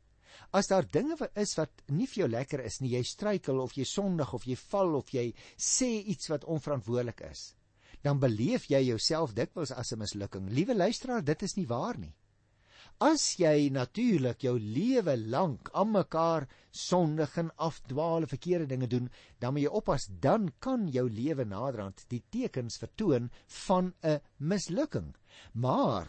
As 0.52 0.68
daar 0.68 0.86
dinge 0.86 1.16
wat 1.20 1.36
is 1.36 1.56
wat 1.58 1.82
nie 1.88 2.06
vir 2.06 2.22
jou 2.22 2.28
lekker 2.28 2.60
is 2.64 2.80
nie, 2.80 2.92
jy 2.96 3.02
struikel 3.02 3.60
of 3.60 3.76
jy 3.76 3.84
sondig 3.84 4.32
of 4.34 4.46
jy 4.46 4.56
val 4.56 4.94
of 4.96 5.12
jy 5.14 5.32
sê 5.56 5.90
iets 6.14 6.28
wat 6.32 6.44
onverantwoordelik 6.44 7.20
is, 7.30 7.54
dan 8.02 8.20
beleef 8.20 8.68
jy 8.70 8.80
jouself 8.88 9.34
dikwels 9.34 9.72
as 9.72 9.92
'n 9.92 9.98
mislukking. 9.98 10.48
Liewe 10.50 10.74
luisteraar, 10.74 11.24
dit 11.24 11.42
is 11.42 11.56
nie 11.56 11.66
waar 11.66 11.98
nie. 11.98 12.14
As 13.00 13.34
jy 13.34 13.70
natuurlik 13.74 14.44
jou 14.44 14.58
lewe 14.58 15.16
lank 15.16 15.70
aan 15.74 15.90
mekaar 15.90 16.48
sondig 16.70 17.36
en 17.38 17.50
afdwaal, 17.56 18.26
verkeerde 18.26 18.66
dinge 18.66 18.86
doen, 18.86 19.10
dan 19.40 19.54
moet 19.54 19.62
jy 19.62 19.72
oppas, 19.80 20.06
dan 20.20 20.52
kan 20.60 20.88
jou 20.88 21.08
lewe 21.10 21.44
naderhand 21.44 22.04
die 22.08 22.22
tekens 22.30 22.78
vertoon 22.78 23.30
van 23.66 23.94
'n 24.02 24.20
mislukking. 24.38 25.14
Maar 25.54 26.06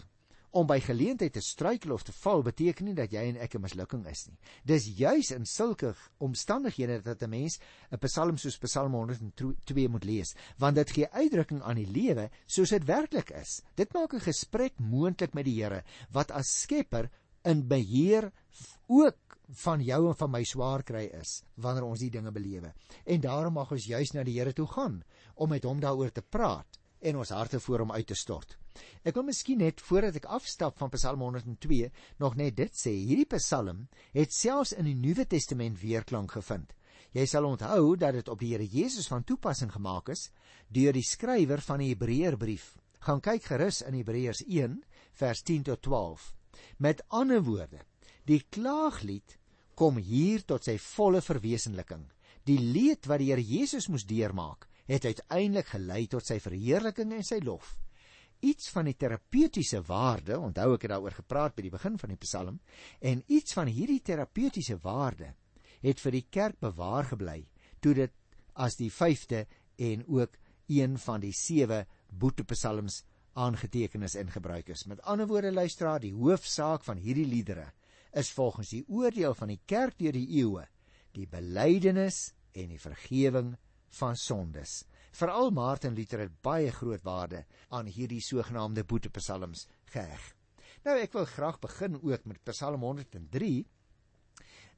om 0.53 0.67
by 0.69 0.77
geleentheid 0.83 1.33
te 1.33 1.41
struikel 1.41 1.95
of 1.95 2.03
te 2.05 2.13
val 2.21 2.43
beteken 2.45 2.85
nie 2.85 2.95
dat 2.97 3.11
jy 3.13 3.23
en 3.31 3.39
ek 3.41 3.55
'n 3.55 3.61
mislukking 3.61 4.05
is 4.07 4.27
nie. 4.27 4.37
Dis 4.63 4.85
juis 4.85 5.31
in 5.31 5.45
sulke 5.45 5.95
omstandighede 6.19 7.01
dat 7.01 7.23
'n 7.23 7.29
mens 7.29 7.59
'n 7.91 7.97
Psalm 7.97 8.37
soos 8.37 8.57
Psalm 8.57 8.93
102 8.93 9.87
moet 9.89 10.03
lees, 10.03 10.35
want 10.57 10.75
dit 10.75 10.91
gee 10.91 11.07
uitdrukking 11.09 11.61
aan 11.61 11.75
die 11.75 11.87
lewe 11.87 12.29
soos 12.45 12.69
dit 12.69 12.85
werklik 12.85 13.31
is. 13.31 13.61
Dit 13.75 13.93
maak 13.93 14.13
'n 14.13 14.19
gesprek 14.19 14.73
moontlik 14.79 15.33
met 15.33 15.45
die 15.45 15.63
Here 15.63 15.83
wat 16.11 16.31
as 16.31 16.61
Skepper 16.61 17.09
in 17.43 17.67
beheer 17.67 18.31
ook 18.87 19.17
van 19.49 19.81
jou 19.81 20.07
en 20.07 20.15
van 20.15 20.31
my 20.31 20.43
swaar 20.43 20.83
kry 20.83 21.09
is 21.21 21.43
wanneer 21.55 21.83
ons 21.83 21.99
die 21.99 22.09
dinge 22.09 22.31
belewe. 22.31 22.73
En 23.05 23.21
daarom 23.21 23.53
mag 23.53 23.71
ons 23.71 23.85
juis 23.85 24.13
na 24.13 24.23
die 24.23 24.39
Here 24.39 24.53
toe 24.53 24.67
gaan 24.67 25.03
om 25.35 25.49
met 25.49 25.63
hom 25.63 25.79
daaroor 25.79 26.11
te 26.11 26.21
praat 26.21 26.79
en 27.03 27.19
ons 27.21 27.33
harte 27.35 27.59
voor 27.59 27.83
hom 27.83 27.91
uit 27.91 28.07
te 28.07 28.17
stort. 28.17 28.57
Ek 29.03 29.17
wil 29.17 29.27
miskien 29.27 29.59
net 29.61 29.81
voordat 29.83 30.15
ek 30.21 30.29
afstap 30.31 30.79
van 30.79 30.91
Psalm 30.95 31.21
102 31.25 31.89
nog 32.23 32.37
net 32.39 32.55
dit 32.57 32.79
sê. 32.79 32.93
Hierdie 32.95 33.29
Psalm 33.35 33.85
het 34.15 34.33
selfs 34.33 34.73
in 34.73 34.87
die 34.89 34.97
Nuwe 34.97 35.27
Testament 35.29 35.77
weerklank 35.81 36.33
gevind. 36.37 36.73
Jy 37.13 37.27
sal 37.29 37.45
onthou 37.45 37.93
dat 38.01 38.15
dit 38.17 38.29
op 38.31 38.39
die 38.41 38.53
Here 38.55 38.65
Jesus 38.65 39.07
van 39.11 39.25
toepassing 39.27 39.69
gemaak 39.71 40.09
is 40.09 40.31
deur 40.73 40.95
die 40.95 41.05
skrywer 41.05 41.61
van 41.61 41.83
die 41.83 41.91
Hebreërbrief. 41.91 42.71
Gaan 43.05 43.21
kyk 43.21 43.45
gerus 43.51 43.83
in 43.85 43.99
Hebreërs 43.99 44.41
1 44.47 44.79
vers 45.19 45.43
10 45.45 45.67
tot 45.69 45.83
12. 45.85 46.31
Met 46.81 47.03
ander 47.13 47.43
woorde, 47.45 47.83
die 48.25 48.41
klaaglied 48.49 49.37
kom 49.77 49.99
hier 50.01 50.41
tot 50.47 50.65
sy 50.65 50.79
volle 50.81 51.21
verwesenliking. 51.21 52.07
Die 52.47 52.57
leed 52.57 53.05
wat 53.09 53.21
die 53.21 53.29
Here 53.29 53.43
Jesus 53.43 53.89
moes 53.91 54.07
deurmaak, 54.09 54.65
het 54.89 55.05
uiteindelik 55.05 55.71
gelei 55.71 56.07
tot 56.07 56.25
sy 56.27 56.39
verheerliking 56.43 57.13
en 57.15 57.23
sy 57.23 57.39
lof 57.43 57.77
iets 58.43 58.69
van 58.75 58.89
die 58.89 58.97
terapeutiese 58.99 59.79
waarde, 59.87 60.35
onthou 60.39 60.73
ek 60.75 60.85
het 60.85 60.91
daaroor 60.91 61.15
gepraat 61.15 61.55
by 61.55 61.63
die 61.63 61.73
begin 61.73 61.95
van 61.99 62.11
die 62.11 62.19
Psalm, 62.19 62.59
en 62.99 63.23
iets 63.31 63.55
van 63.55 63.71
hierdie 63.71 64.01
terapeutiese 64.03 64.77
waarde 64.83 65.31
het 65.83 66.01
vir 66.03 66.17
die 66.17 66.25
kerk 66.31 66.59
bewaar 66.63 67.07
gebly 67.13 67.39
toe 67.83 67.93
dit 67.95 68.13
as 68.59 68.75
die 68.79 68.91
5de 68.91 69.45
en 69.79 70.03
ook 70.07 70.35
een 70.71 70.97
van 71.05 71.23
die 71.23 71.33
7 71.35 71.87
boetepsalms 72.11 73.01
aangeteken 73.33 74.03
is 74.05 74.15
en 74.19 74.29
gebruik 74.31 74.69
is. 74.69 74.85
Met 74.85 75.01
ander 75.01 75.27
woorde 75.27 75.51
luisteraar, 75.51 75.99
die 75.99 76.13
hoofsaak 76.13 76.83
van 76.85 77.01
hierdie 77.01 77.27
liedere 77.27 77.71
is 78.13 78.29
volgens 78.31 78.69
die 78.69 78.83
oordeel 78.87 79.33
van 79.33 79.49
die 79.49 79.61
kerk 79.65 79.97
deur 79.97 80.13
die 80.13 80.27
eeue 80.37 80.67
die 81.13 81.27
belydenis 81.29 82.33
en 82.53 82.69
die 82.73 82.81
vergifnis 82.81 83.57
van 83.99 84.15
sondes. 84.15 84.83
Veral 85.13 85.51
Martin 85.51 85.93
Luther 85.93 86.23
het 86.25 86.41
baie 86.41 86.71
groot 86.71 87.03
waarde 87.05 87.43
aan 87.69 87.85
hierdie 87.85 88.21
sogenaamde 88.21 88.83
boetepsalms 88.83 89.67
geheg. 89.93 90.23
Nou 90.83 90.97
ek 90.99 91.13
wil 91.15 91.25
graag 91.29 91.59
begin 91.63 91.99
ook 92.01 92.25
met 92.25 92.41
Psalm 92.49 92.81
103. 92.81 93.53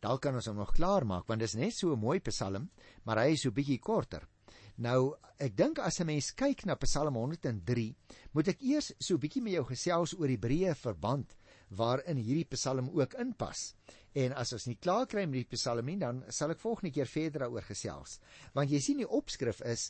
Dalk 0.03 0.21
kan 0.21 0.35
ons 0.37 0.49
hom 0.51 0.59
nog 0.59 0.73
klaar 0.75 1.05
maak 1.07 1.29
want 1.31 1.41
dit 1.41 1.49
is 1.49 1.57
net 1.57 1.73
so 1.73 1.93
'n 1.93 1.99
mooi 1.99 2.19
psalm, 2.19 2.69
maar 3.05 3.17
hy 3.23 3.31
is 3.33 3.41
so 3.41 3.51
bietjie 3.51 3.79
korter. 3.79 4.27
Nou, 4.77 5.15
ek 5.39 5.55
dink 5.55 5.79
as 5.79 5.99
'n 6.01 6.05
mens 6.05 6.31
kyk 6.31 6.65
na 6.65 6.75
Psalm 6.75 7.15
103, 7.15 7.95
moet 8.33 8.47
ek 8.47 8.61
eers 8.61 8.91
so 8.99 9.17
bietjie 9.17 9.41
met 9.41 9.53
jou 9.53 9.63
gesels 9.63 10.13
oor 10.19 10.27
die 10.27 10.37
breë 10.37 10.75
verband 10.75 11.35
waarin 11.69 12.17
hierdie 12.17 12.49
Psalm 12.49 12.89
ook 12.89 13.13
inpas. 13.13 13.73
En 14.15 14.31
as 14.39 14.53
ons 14.55 14.65
nie 14.69 14.77
klaar 14.79 15.09
kry 15.11 15.25
met 15.27 15.43
die 15.43 15.57
Psalm 15.57 15.89
nie, 15.89 15.97
dan 15.99 16.21
sal 16.31 16.53
ek 16.53 16.61
volgende 16.61 16.93
keer 16.95 17.09
verder 17.11 17.43
daaroor 17.43 17.65
gesels. 17.67 18.19
Want 18.55 18.71
jy 18.71 18.79
sien 18.79 19.01
die 19.01 19.09
opskrif 19.17 19.59
is 19.67 19.89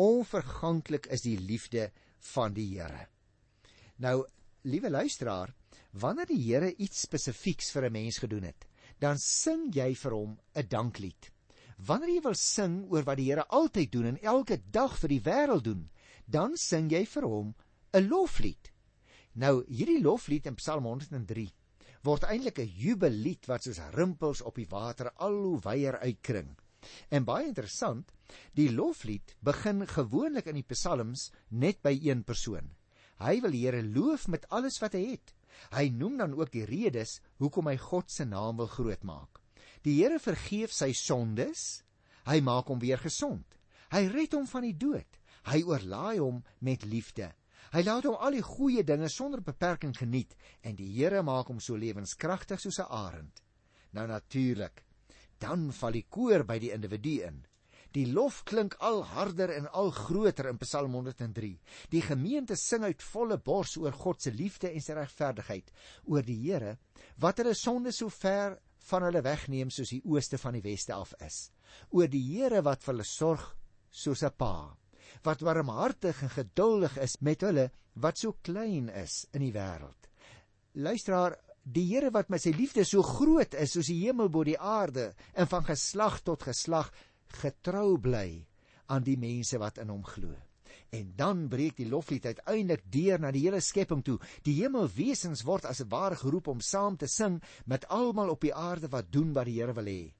onverganklik 0.00 1.06
is 1.14 1.22
die 1.22 1.36
liefde 1.38 1.90
van 2.32 2.54
die 2.56 2.66
Here. 2.72 3.06
Nou, 4.02 4.24
liewe 4.66 4.90
luisteraar, 4.90 5.54
wanneer 5.92 6.26
die 6.26 6.40
Here 6.42 6.72
iets 6.82 7.04
spesifieks 7.06 7.70
vir 7.70 7.86
'n 7.86 7.92
mens 7.92 8.18
gedoen 8.18 8.48
het, 8.50 8.66
dan 8.98 9.18
sing 9.18 9.70
jy 9.72 9.94
vir 9.94 10.12
hom 10.18 10.38
'n 10.54 10.66
danklied. 10.68 11.30
Wanneer 11.78 12.14
jy 12.14 12.22
wil 12.22 12.34
sing 12.34 12.90
oor 12.90 13.04
wat 13.04 13.16
die 13.16 13.30
Here 13.30 13.46
altyd 13.48 13.92
doen 13.92 14.06
en 14.06 14.22
elke 14.22 14.58
dag 14.70 14.98
vir 14.98 15.08
die 15.08 15.22
wêreld 15.22 15.64
doen, 15.64 15.90
dan 16.26 16.56
sing 16.56 16.90
jy 16.90 17.06
vir 17.06 17.22
hom 17.22 17.54
'n 17.94 18.08
loflied. 18.08 18.72
Nou 19.34 19.64
hierdie 19.66 20.02
loflied 20.02 20.46
in 20.46 20.56
Psalm 20.56 20.84
103 20.84 21.52
word 22.02 22.24
eintlik 22.24 22.58
'n 22.58 22.72
jubellied 22.82 23.46
wat 23.46 23.62
soos 23.64 23.80
rimpels 23.92 24.40
op 24.42 24.56
die 24.56 24.68
water 24.68 25.12
al 25.16 25.36
hoe 25.36 25.60
wyer 25.64 25.98
uitkring. 25.98 26.56
En 27.10 27.24
baie 27.24 27.46
interessant, 27.46 28.12
die 28.56 28.70
loflied 28.72 29.34
begin 29.40 29.86
gewoonlik 29.86 30.46
in 30.46 30.54
die 30.60 30.70
psalms 30.72 31.30
net 31.48 31.82
by 31.82 31.92
een 32.02 32.24
persoon. 32.24 32.70
Hy 33.20 33.40
wil 33.44 33.52
die 33.52 33.66
Here 33.66 33.82
loof 33.82 34.28
met 34.28 34.48
alles 34.48 34.80
wat 34.80 34.96
hy 34.96 35.10
het. 35.12 35.34
Hy 35.76 35.90
noem 35.92 36.16
dan 36.16 36.34
ook 36.38 36.52
die 36.52 36.64
redes 36.64 37.18
hoekom 37.36 37.68
hy 37.68 37.76
God 37.76 38.10
se 38.10 38.24
naam 38.24 38.56
wil 38.56 38.70
grootmaak. 38.70 39.42
Die 39.84 39.98
Here 40.00 40.18
vergeef 40.18 40.72
sy 40.72 40.92
sondes. 40.96 41.82
Hy 42.24 42.40
maak 42.40 42.68
hom 42.72 42.80
weer 42.80 43.00
gesond. 43.00 43.44
Hy 43.92 44.06
red 44.08 44.32
hom 44.32 44.46
van 44.46 44.64
die 44.64 44.76
dood. 44.76 45.20
Hy 45.50 45.62
oorlaai 45.66 46.18
hom 46.20 46.42
met 46.60 46.84
liefde. 46.84 47.32
Hy 47.70 47.84
laat 47.86 48.06
hom 48.08 48.16
al 48.18 48.34
die 48.34 48.42
goeie 48.42 48.82
dinge 48.82 49.08
sonder 49.08 49.44
beperking 49.46 49.92
geniet 49.94 50.32
en 50.66 50.74
die 50.74 50.88
Here 50.96 51.22
maak 51.22 51.52
hom 51.52 51.60
so 51.62 51.76
lewenskragtig 51.78 52.58
soos 52.58 52.80
'n 52.80 52.90
arend. 52.90 53.42
Nou 53.92 54.06
natuurlik, 54.06 54.82
dan 55.38 55.70
val 55.72 55.92
die 55.92 56.06
koor 56.08 56.42
by 56.44 56.58
die 56.58 56.72
individu 56.74 57.22
in. 57.26 57.46
Die 57.94 58.06
lof 58.06 58.44
klink 58.44 58.74
al 58.78 59.04
harder 59.04 59.50
en 59.50 59.68
al 59.74 59.90
groter 59.90 60.46
in 60.46 60.58
Psalm 60.58 60.92
103. 60.94 61.60
Die 61.90 62.02
gemeente 62.02 62.56
sing 62.56 62.84
uit 62.84 63.02
volle 63.02 63.38
bors 63.38 63.76
oor 63.76 63.92
God 63.92 64.22
se 64.22 64.30
liefde 64.30 64.70
en 64.70 64.80
sy 64.80 64.94
regverdigheid, 64.94 65.70
oor 66.06 66.22
die 66.22 66.38
Here 66.42 66.76
wat 67.18 67.38
hulle 67.38 67.54
sonde 67.54 67.92
so 67.92 68.08
ver 68.08 68.58
van 68.90 69.02
hulle 69.02 69.22
wegneem 69.22 69.70
soos 69.70 69.90
die 69.90 70.02
ooste 70.04 70.38
van 70.38 70.54
die 70.54 70.62
weste 70.62 70.94
af 70.94 71.14
is. 71.20 71.50
Oor 71.90 72.08
die 72.08 72.22
Here 72.34 72.62
wat 72.62 72.82
vir 72.82 72.94
hulle 72.94 73.04
sorg 73.06 73.56
soos 73.90 74.22
'n 74.22 74.30
pa, 74.36 74.76
wat 75.26 75.44
warmhartig 75.44 76.22
en 76.22 76.32
geduldig 76.32 76.96
is 76.98 77.16
met 77.20 77.44
hulle 77.46 77.70
wat 78.00 78.18
so 78.18 78.36
klein 78.42 78.88
is 78.88 79.26
in 79.34 79.44
die 79.44 79.54
wêreld. 79.54 80.08
Luisteraar, 80.72 81.36
die 81.62 81.84
Here 81.90 82.10
wat 82.14 82.30
met 82.32 82.42
sy 82.42 82.52
liefde 82.56 82.84
so 82.88 83.02
groot 83.04 83.54
is 83.54 83.74
soos 83.74 83.90
die 83.90 84.00
hemel 84.04 84.30
bo 84.32 84.44
die 84.46 84.58
aarde 84.58 85.10
en 85.34 85.48
van 85.50 85.66
geslag 85.66 86.20
tot 86.24 86.46
geslag 86.46 86.90
getrou 87.40 87.98
bly 88.00 88.46
aan 88.90 89.04
die 89.06 89.18
mense 89.20 89.58
wat 89.60 89.78
in 89.78 89.90
hom 89.92 90.04
glo. 90.06 90.32
En 90.90 91.12
dan 91.16 91.44
breek 91.50 91.76
die 91.78 91.86
loflied 91.86 92.26
uiteindelik 92.26 92.82
deur 92.90 93.20
na 93.22 93.30
die 93.30 93.44
hele 93.44 93.60
skepping 93.62 94.02
toe. 94.06 94.16
Die 94.42 94.56
hemelwesens 94.58 95.44
word 95.46 95.68
as 95.70 95.80
'n 95.80 95.90
ware 95.90 96.16
geroep 96.16 96.48
om 96.48 96.60
saam 96.60 96.96
te 96.96 97.06
sing 97.06 97.42
met 97.66 97.86
almal 97.88 98.30
op 98.30 98.40
die 98.40 98.54
aarde 98.54 98.88
wat 98.88 99.12
doen 99.12 99.32
wat 99.32 99.46
die 99.46 99.60
Here 99.60 99.72
wil 99.72 99.86
hê. 99.86 100.12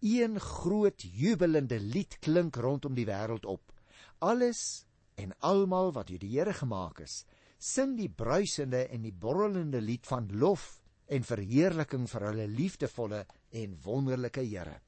Een 0.00 0.40
groot 0.40 1.02
jubelende 1.02 1.80
lied 1.80 2.18
klink 2.20 2.56
rondom 2.56 2.94
die 2.94 3.06
wêreld 3.06 3.44
op. 3.44 3.72
Alles 4.18 4.86
en 5.18 5.34
almal 5.46 5.92
wat 5.92 6.08
deur 6.10 6.22
die 6.22 6.32
Here 6.34 6.54
gemaak 6.54 7.00
is, 7.00 7.24
sing 7.58 7.96
die 7.98 8.10
bruisende 8.10 8.86
en 8.88 9.02
die 9.02 9.14
borrelende 9.14 9.80
lied 9.82 10.06
van 10.06 10.28
lof 10.32 10.80
en 11.06 11.24
verheerliking 11.26 12.06
vir 12.10 12.26
hulle 12.30 12.46
liefdevolle 12.50 13.24
en 13.50 13.78
wonderlike 13.84 14.44
Here. 14.46 14.80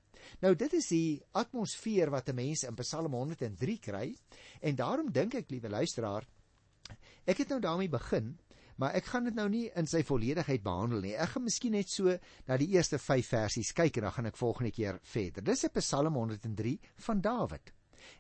Nou 0.43 0.55
dit 0.55 0.75
is 0.79 0.91
die 0.93 1.23
atmosfeer 1.39 2.11
wat 2.11 2.29
'n 2.29 2.37
mens 2.37 2.63
in 2.65 2.77
Psalm 2.77 3.13
103 3.13 3.79
kry 3.79 4.15
en 4.61 4.77
daarom 4.77 5.11
dink 5.13 5.35
ek 5.35 5.51
liewe 5.51 5.69
luisteraar 5.69 6.27
ek 7.25 7.39
het 7.39 7.49
nou 7.49 7.61
daarmee 7.61 7.89
begin 7.89 8.39
maar 8.81 8.95
ek 8.97 9.11
gaan 9.13 9.25
dit 9.25 9.35
nou 9.35 9.49
nie 9.49 9.67
in 9.77 9.87
sy 9.87 10.01
volledigheid 10.03 10.63
behandel 10.65 11.03
nie. 11.05 11.13
Ek 11.13 11.35
gaan 11.35 11.45
miskien 11.45 11.73
net 11.77 11.91
so 11.93 12.15
na 12.49 12.57
die 12.57 12.71
eerste 12.73 12.99
5 12.99 13.27
versies 13.29 13.75
kyk 13.77 13.99
en 13.99 14.07
dan 14.07 14.15
gaan 14.17 14.31
ek 14.31 14.41
volgende 14.41 14.73
keer 14.73 14.99
verder. 15.03 15.45
Dis 15.45 15.65
'n 15.65 15.71
Psalm 15.81 16.15
103 16.15 16.79
van 16.97 17.21
Dawid. 17.21 17.73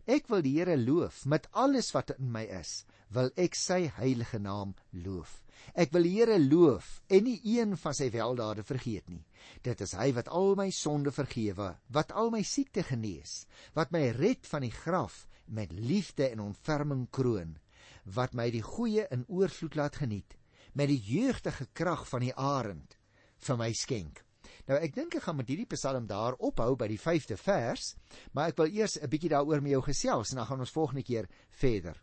Ek 0.06 0.28
wil 0.32 0.42
die 0.42 0.56
Here 0.58 0.76
loof 0.76 1.24
met 1.26 1.48
alles 1.52 1.92
wat 1.96 2.14
in 2.16 2.30
my 2.32 2.44
is, 2.60 2.84
wil 3.10 3.30
ek 3.36 3.56
sy 3.58 3.84
heilige 3.98 4.38
naam 4.38 4.74
loof. 4.90 5.40
Ek 5.74 5.92
wil 5.94 6.06
die 6.06 6.14
Here 6.16 6.38
loof 6.38 7.00
en 7.08 7.26
nie 7.26 7.38
een 7.44 7.76
van 7.78 7.96
sy 7.96 8.10
weldade 8.14 8.64
vergeet 8.66 9.10
nie. 9.10 9.24
Dit 9.66 9.82
is 9.84 9.94
hy 9.98 10.10
wat 10.16 10.30
al 10.30 10.54
my 10.58 10.70
sonde 10.74 11.12
vergewe, 11.14 11.74
wat 11.88 12.12
al 12.12 12.30
my 12.34 12.42
siekte 12.46 12.84
genees, 12.86 13.44
wat 13.74 13.92
my 13.92 14.08
red 14.16 14.46
van 14.50 14.66
die 14.66 14.74
graf 14.74 15.26
met 15.50 15.72
liefde 15.74 16.28
en 16.30 16.46
ontferming 16.50 17.08
kroon, 17.10 17.56
wat 18.04 18.34
my 18.34 18.48
die 18.54 18.64
goeie 18.64 19.06
in 19.10 19.26
oorvloed 19.28 19.76
laat 19.78 20.00
geniet, 20.02 20.36
met 20.72 20.90
die 20.90 21.00
jeugdige 21.02 21.66
krag 21.74 22.06
van 22.08 22.24
die 22.24 22.34
arend 22.34 22.96
vir 23.42 23.58
my 23.58 23.72
skenk. 23.74 24.22
Nou 24.70 24.76
ek 24.78 24.92
dink 24.94 25.16
ek 25.18 25.24
gaan 25.24 25.34
met 25.34 25.48
hierdie 25.50 25.66
Psalm 25.72 26.04
daar 26.06 26.36
ophou 26.46 26.76
by 26.78 26.86
die 26.92 27.00
5de 27.02 27.34
vers, 27.42 27.88
maar 28.30 28.52
ek 28.52 28.60
wil 28.60 28.68
eers 28.70 28.94
'n 29.00 29.10
bietjie 29.10 29.32
daaroor 29.32 29.62
met 29.64 29.72
jou 29.72 29.80
gesels 29.82 30.30
en 30.30 30.38
dan 30.38 30.46
gaan 30.46 30.60
ons 30.62 30.70
volgende 30.76 31.02
keer 31.02 31.26
verder. 31.50 31.96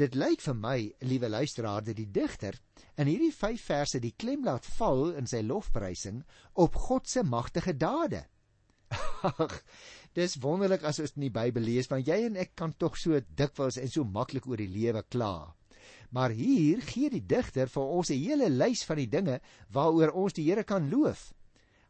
Dit 0.00 0.14
lyk 0.14 0.40
vir 0.40 0.54
my, 0.54 0.94
liewe 1.04 1.28
luisteraar, 1.28 1.84
dat 1.84 1.96
die 1.96 2.08
digter 2.10 2.56
in 2.96 3.06
hierdie 3.06 3.34
5 3.36 3.60
verse 3.60 4.00
die 4.00 4.14
klem 4.16 4.44
laat 4.44 4.64
val 4.78 5.10
in 5.12 5.26
sy 5.26 5.42
lofprysing 5.42 6.22
op 6.54 6.74
God 6.74 7.08
se 7.08 7.22
magtige 7.22 7.76
dade. 7.76 8.24
Ag, 9.44 9.60
dis 10.14 10.38
wonderlik 10.40 10.82
as 10.82 11.00
ons 11.00 11.12
in 11.16 11.26
die 11.28 11.36
Bybel 11.36 11.62
lees, 11.62 11.90
want 11.90 12.06
jy 12.06 12.24
en 12.30 12.36
ek 12.36 12.54
kan 12.56 12.72
tog 12.72 12.96
so 12.96 13.20
dikwels 13.36 13.76
en 13.76 13.88
so 13.88 14.04
maklik 14.04 14.46
oor 14.48 14.56
die 14.56 14.72
lewe 14.72 15.02
kla. 15.02 15.52
Maar 16.16 16.30
hier 16.30 16.80
gee 16.80 17.10
die 17.10 17.26
digter 17.26 17.68
vir 17.68 17.82
ons 17.82 18.10
'n 18.10 18.16
hele 18.24 18.48
lys 18.48 18.84
van 18.88 18.96
die 18.96 19.06
dinge 19.06 19.40
waaroor 19.68 20.16
ons 20.16 20.32
die 20.32 20.48
Here 20.48 20.64
kan 20.64 20.88
loof. 20.88 21.34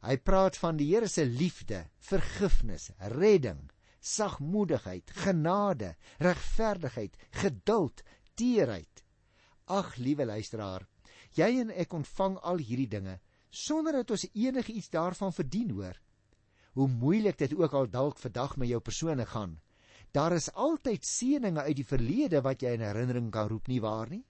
Hy 0.00 0.16
praat 0.24 0.56
van 0.56 0.78
die 0.80 0.88
Here 0.94 1.08
se 1.08 1.26
liefde, 1.28 1.84
vergifnis, 2.00 2.88
redding, 3.12 3.66
sagmoedigheid, 4.00 5.10
genade, 5.24 5.94
regverdigheid, 6.24 7.18
geduld, 7.42 8.00
teerheid. 8.34 9.04
Ag, 9.68 9.96
liewe 10.00 10.24
luisteraar, 10.24 10.86
jy 11.36 11.50
en 11.60 11.74
ek 11.76 11.92
ontvang 11.94 12.38
al 12.48 12.62
hierdie 12.64 12.88
dinge 12.90 13.18
sonder 13.50 13.98
dat 13.98 14.12
ons 14.14 14.28
enigiets 14.30 14.88
daarvan 14.94 15.34
verdien 15.34 15.70
hoor. 15.74 15.96
Hoe 16.78 16.88
moeilik 16.88 17.36
dit 17.38 17.54
ook 17.58 17.72
al 17.74 17.90
dalk 17.90 18.18
vandag 18.22 18.56
met 18.56 18.70
jou 18.70 18.80
persone 18.80 19.26
gaan, 19.26 19.58
daar 20.14 20.32
is 20.32 20.48
altyd 20.54 21.06
seëninge 21.06 21.66
uit 21.66 21.76
die 21.76 21.86
verlede 21.86 22.40
wat 22.46 22.62
jy 22.62 22.76
in 22.78 22.86
herinnering 22.86 23.30
kan 23.34 23.50
roep 23.50 23.68
nie 23.68 23.82
waar 23.82 24.08
nie? 24.10 24.24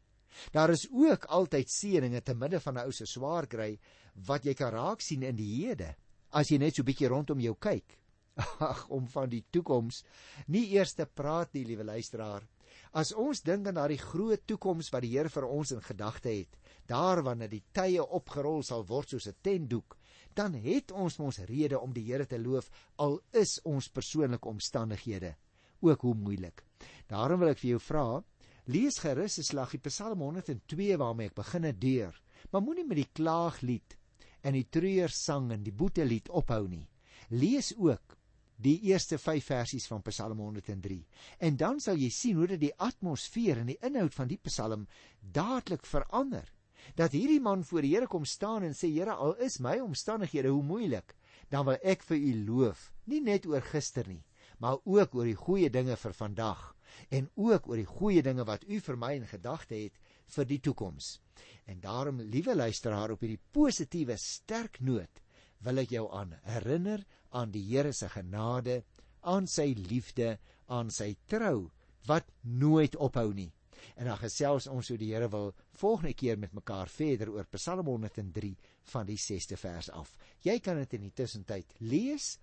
Daar 0.52 0.70
is 0.70 0.86
ook 0.90 1.24
altyd 1.24 1.70
seëninge 1.70 2.20
te 2.22 2.34
midde 2.34 2.60
van 2.60 2.78
'n 2.78 2.86
ou 2.86 2.92
se 2.92 3.06
swaar 3.06 3.46
kry 3.46 3.78
wat 4.26 4.44
jy 4.44 4.54
kan 4.54 4.72
raak 4.72 5.00
sien 5.00 5.22
in 5.22 5.36
die 5.36 5.66
hede 5.66 5.94
as 6.30 6.50
jy 6.50 6.58
net 6.58 6.76
so 6.76 6.82
bietjie 6.82 7.08
rondom 7.08 7.40
jou 7.40 7.54
kyk 7.58 7.98
ag 8.72 8.86
om 8.88 9.08
van 9.08 9.28
die 9.28 9.44
toekoms 9.50 10.04
nie 10.46 10.70
eers 10.74 10.94
te 10.94 11.06
praat 11.06 11.52
nie, 11.54 11.64
liewe 11.66 11.84
luisteraar. 11.84 12.46
As 12.94 13.12
ons 13.12 13.42
dink 13.46 13.66
aan 13.66 13.78
daardie 13.78 14.00
groot 14.00 14.42
toekoms 14.46 14.90
wat 14.94 15.04
die 15.04 15.12
Here 15.12 15.30
vir 15.30 15.46
ons 15.46 15.72
in 15.74 15.82
gedagte 15.82 16.30
het, 16.30 16.56
daar 16.86 17.22
wanneer 17.26 17.50
die 17.50 17.64
tye 17.74 18.02
opgerol 18.02 18.62
sal 18.66 18.86
word 18.86 19.10
soos 19.10 19.28
'n 19.28 19.36
tentdoek, 19.42 19.96
dan 20.34 20.54
het 20.54 20.92
ons 20.92 21.18
mos 21.18 21.38
rede 21.50 21.78
om 21.78 21.92
die 21.92 22.06
Here 22.06 22.26
te 22.26 22.38
loof 22.38 22.70
al 22.96 23.20
is 23.32 23.60
ons 23.64 23.88
persoonlike 23.88 24.48
omstandighede 24.48 25.36
ook 25.80 26.00
hoe 26.00 26.14
moeilik. 26.14 26.64
Daarom 27.08 27.40
wil 27.40 27.48
ek 27.48 27.58
vir 27.58 27.70
jou 27.70 27.80
vra, 27.80 28.22
lees 28.70 29.00
gerus 29.02 29.38
'n 29.38 29.42
slaggie 29.42 29.80
Psalm 29.82 30.20
102 30.22 30.96
waarmee 30.96 31.26
ek 31.30 31.34
beginne 31.34 31.72
deur, 31.72 32.14
maar 32.52 32.62
moenie 32.62 32.86
met 32.86 33.00
die 33.02 33.10
klaaglied 33.12 33.96
en 34.42 34.54
die 34.54 34.68
treursang 34.70 35.50
en 35.52 35.62
die 35.62 35.74
boetelied 35.74 36.28
ophou 36.28 36.68
nie. 36.68 36.86
Lees 37.30 37.72
ook 37.76 38.16
die 38.56 38.78
eerste 38.92 39.18
5 39.18 39.44
versies 39.44 39.86
van 39.86 40.02
Psalm 40.02 40.38
103. 40.38 41.06
En 41.38 41.56
dan 41.56 41.80
sal 41.80 41.96
jy 41.96 42.10
sien 42.10 42.36
hoe 42.36 42.46
dit 42.46 42.60
die 42.60 42.74
atmosfeer 42.76 43.58
en 43.58 43.66
die 43.72 43.78
inhoud 43.82 44.14
van 44.14 44.28
die 44.28 44.38
Psalm 44.44 44.86
dadelik 45.20 45.86
verander. 45.86 46.46
Dat 46.94 47.12
hierdie 47.12 47.40
man 47.40 47.64
voor 47.64 47.82
die 47.82 47.94
Here 47.94 48.06
kom 48.06 48.24
staan 48.24 48.62
en 48.62 48.74
sê 48.74 48.88
Here, 48.92 49.12
al 49.12 49.34
is 49.36 49.58
my 49.58 49.78
omstandighede 49.80 50.48
hoe 50.48 50.62
moeilik, 50.62 51.16
dan 51.48 51.66
wil 51.66 51.78
ek 51.82 52.02
vir 52.02 52.16
u 52.16 52.34
loof, 52.46 52.92
nie 53.04 53.20
net 53.20 53.46
oor 53.46 53.60
gister 53.60 54.06
nie, 54.08 54.24
maar 54.58 54.78
ook 54.84 55.14
oor 55.14 55.24
die 55.24 55.36
goeie 55.36 55.70
dinge 55.70 55.96
vir 55.96 56.12
vandag 56.12 56.74
en 57.08 57.28
ook 57.34 57.68
oor 57.68 57.80
die 57.80 57.88
goeie 57.88 58.22
dinge 58.22 58.44
wat 58.48 58.64
u 58.68 58.80
vir 58.80 58.96
my 58.96 59.12
in 59.18 59.26
gedagte 59.30 59.74
het 59.74 59.98
vir 60.36 60.48
die 60.48 60.60
toekoms. 60.60 61.18
En 61.66 61.80
daarom, 61.80 62.20
liewe 62.20 62.54
luisteraar, 62.56 63.14
op 63.14 63.24
hierdie 63.24 63.42
positiewe 63.52 64.16
sterk 64.20 64.80
noot 64.80 65.22
wil 65.64 65.82
ek 65.82 65.92
jou 65.94 66.06
aan 66.16 66.34
herinner 66.48 67.04
aan 67.36 67.52
die 67.54 67.64
Here 67.68 67.92
se 67.92 68.08
genade, 68.08 68.82
aan 69.20 69.46
sy 69.46 69.72
liefde, 69.76 70.38
aan 70.66 70.90
sy 70.90 71.14
trou 71.28 71.70
wat 72.08 72.30
nooit 72.42 72.96
ophou 72.96 73.30
nie. 73.36 73.50
En 73.96 74.08
dan 74.08 74.18
gesels 74.20 74.66
ons 74.70 74.88
hoe 74.92 74.98
die 75.00 75.12
Here 75.12 75.28
wil 75.32 75.52
volgende 75.80 76.14
keer 76.14 76.38
met 76.40 76.56
mekaar 76.56 76.88
verder 76.88 77.32
oor 77.34 77.48
Psalm 77.54 77.88
103 77.88 78.54
van 78.92 79.08
die 79.08 79.18
6ste 79.20 79.58
vers 79.60 79.90
af. 79.92 80.16
Jy 80.44 80.58
kan 80.64 80.80
dit 80.82 80.98
in 80.98 81.08
die 81.08 81.16
tussentyd 81.16 81.74
lees, 81.78 82.34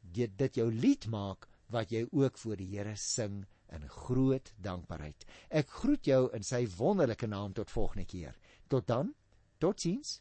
dit 0.00 0.30
dit 0.38 0.60
jou 0.60 0.68
lied 0.70 1.06
maak 1.10 1.48
wat 1.72 1.92
jy 1.94 2.04
ook 2.12 2.38
voor 2.38 2.60
die 2.60 2.70
Here 2.74 2.96
sing 3.00 3.44
in 3.74 3.88
groot 3.88 4.52
dankbaarheid. 4.62 5.26
Ek 5.50 5.70
groet 5.80 6.06
jou 6.06 6.28
in 6.36 6.46
sy 6.46 6.64
wonderlike 6.78 7.26
naam 7.26 7.52
tot 7.52 7.70
volgende 7.70 8.06
keer. 8.06 8.36
Tot 8.68 8.86
dan. 8.86 9.14
Totsiens. 9.58 10.20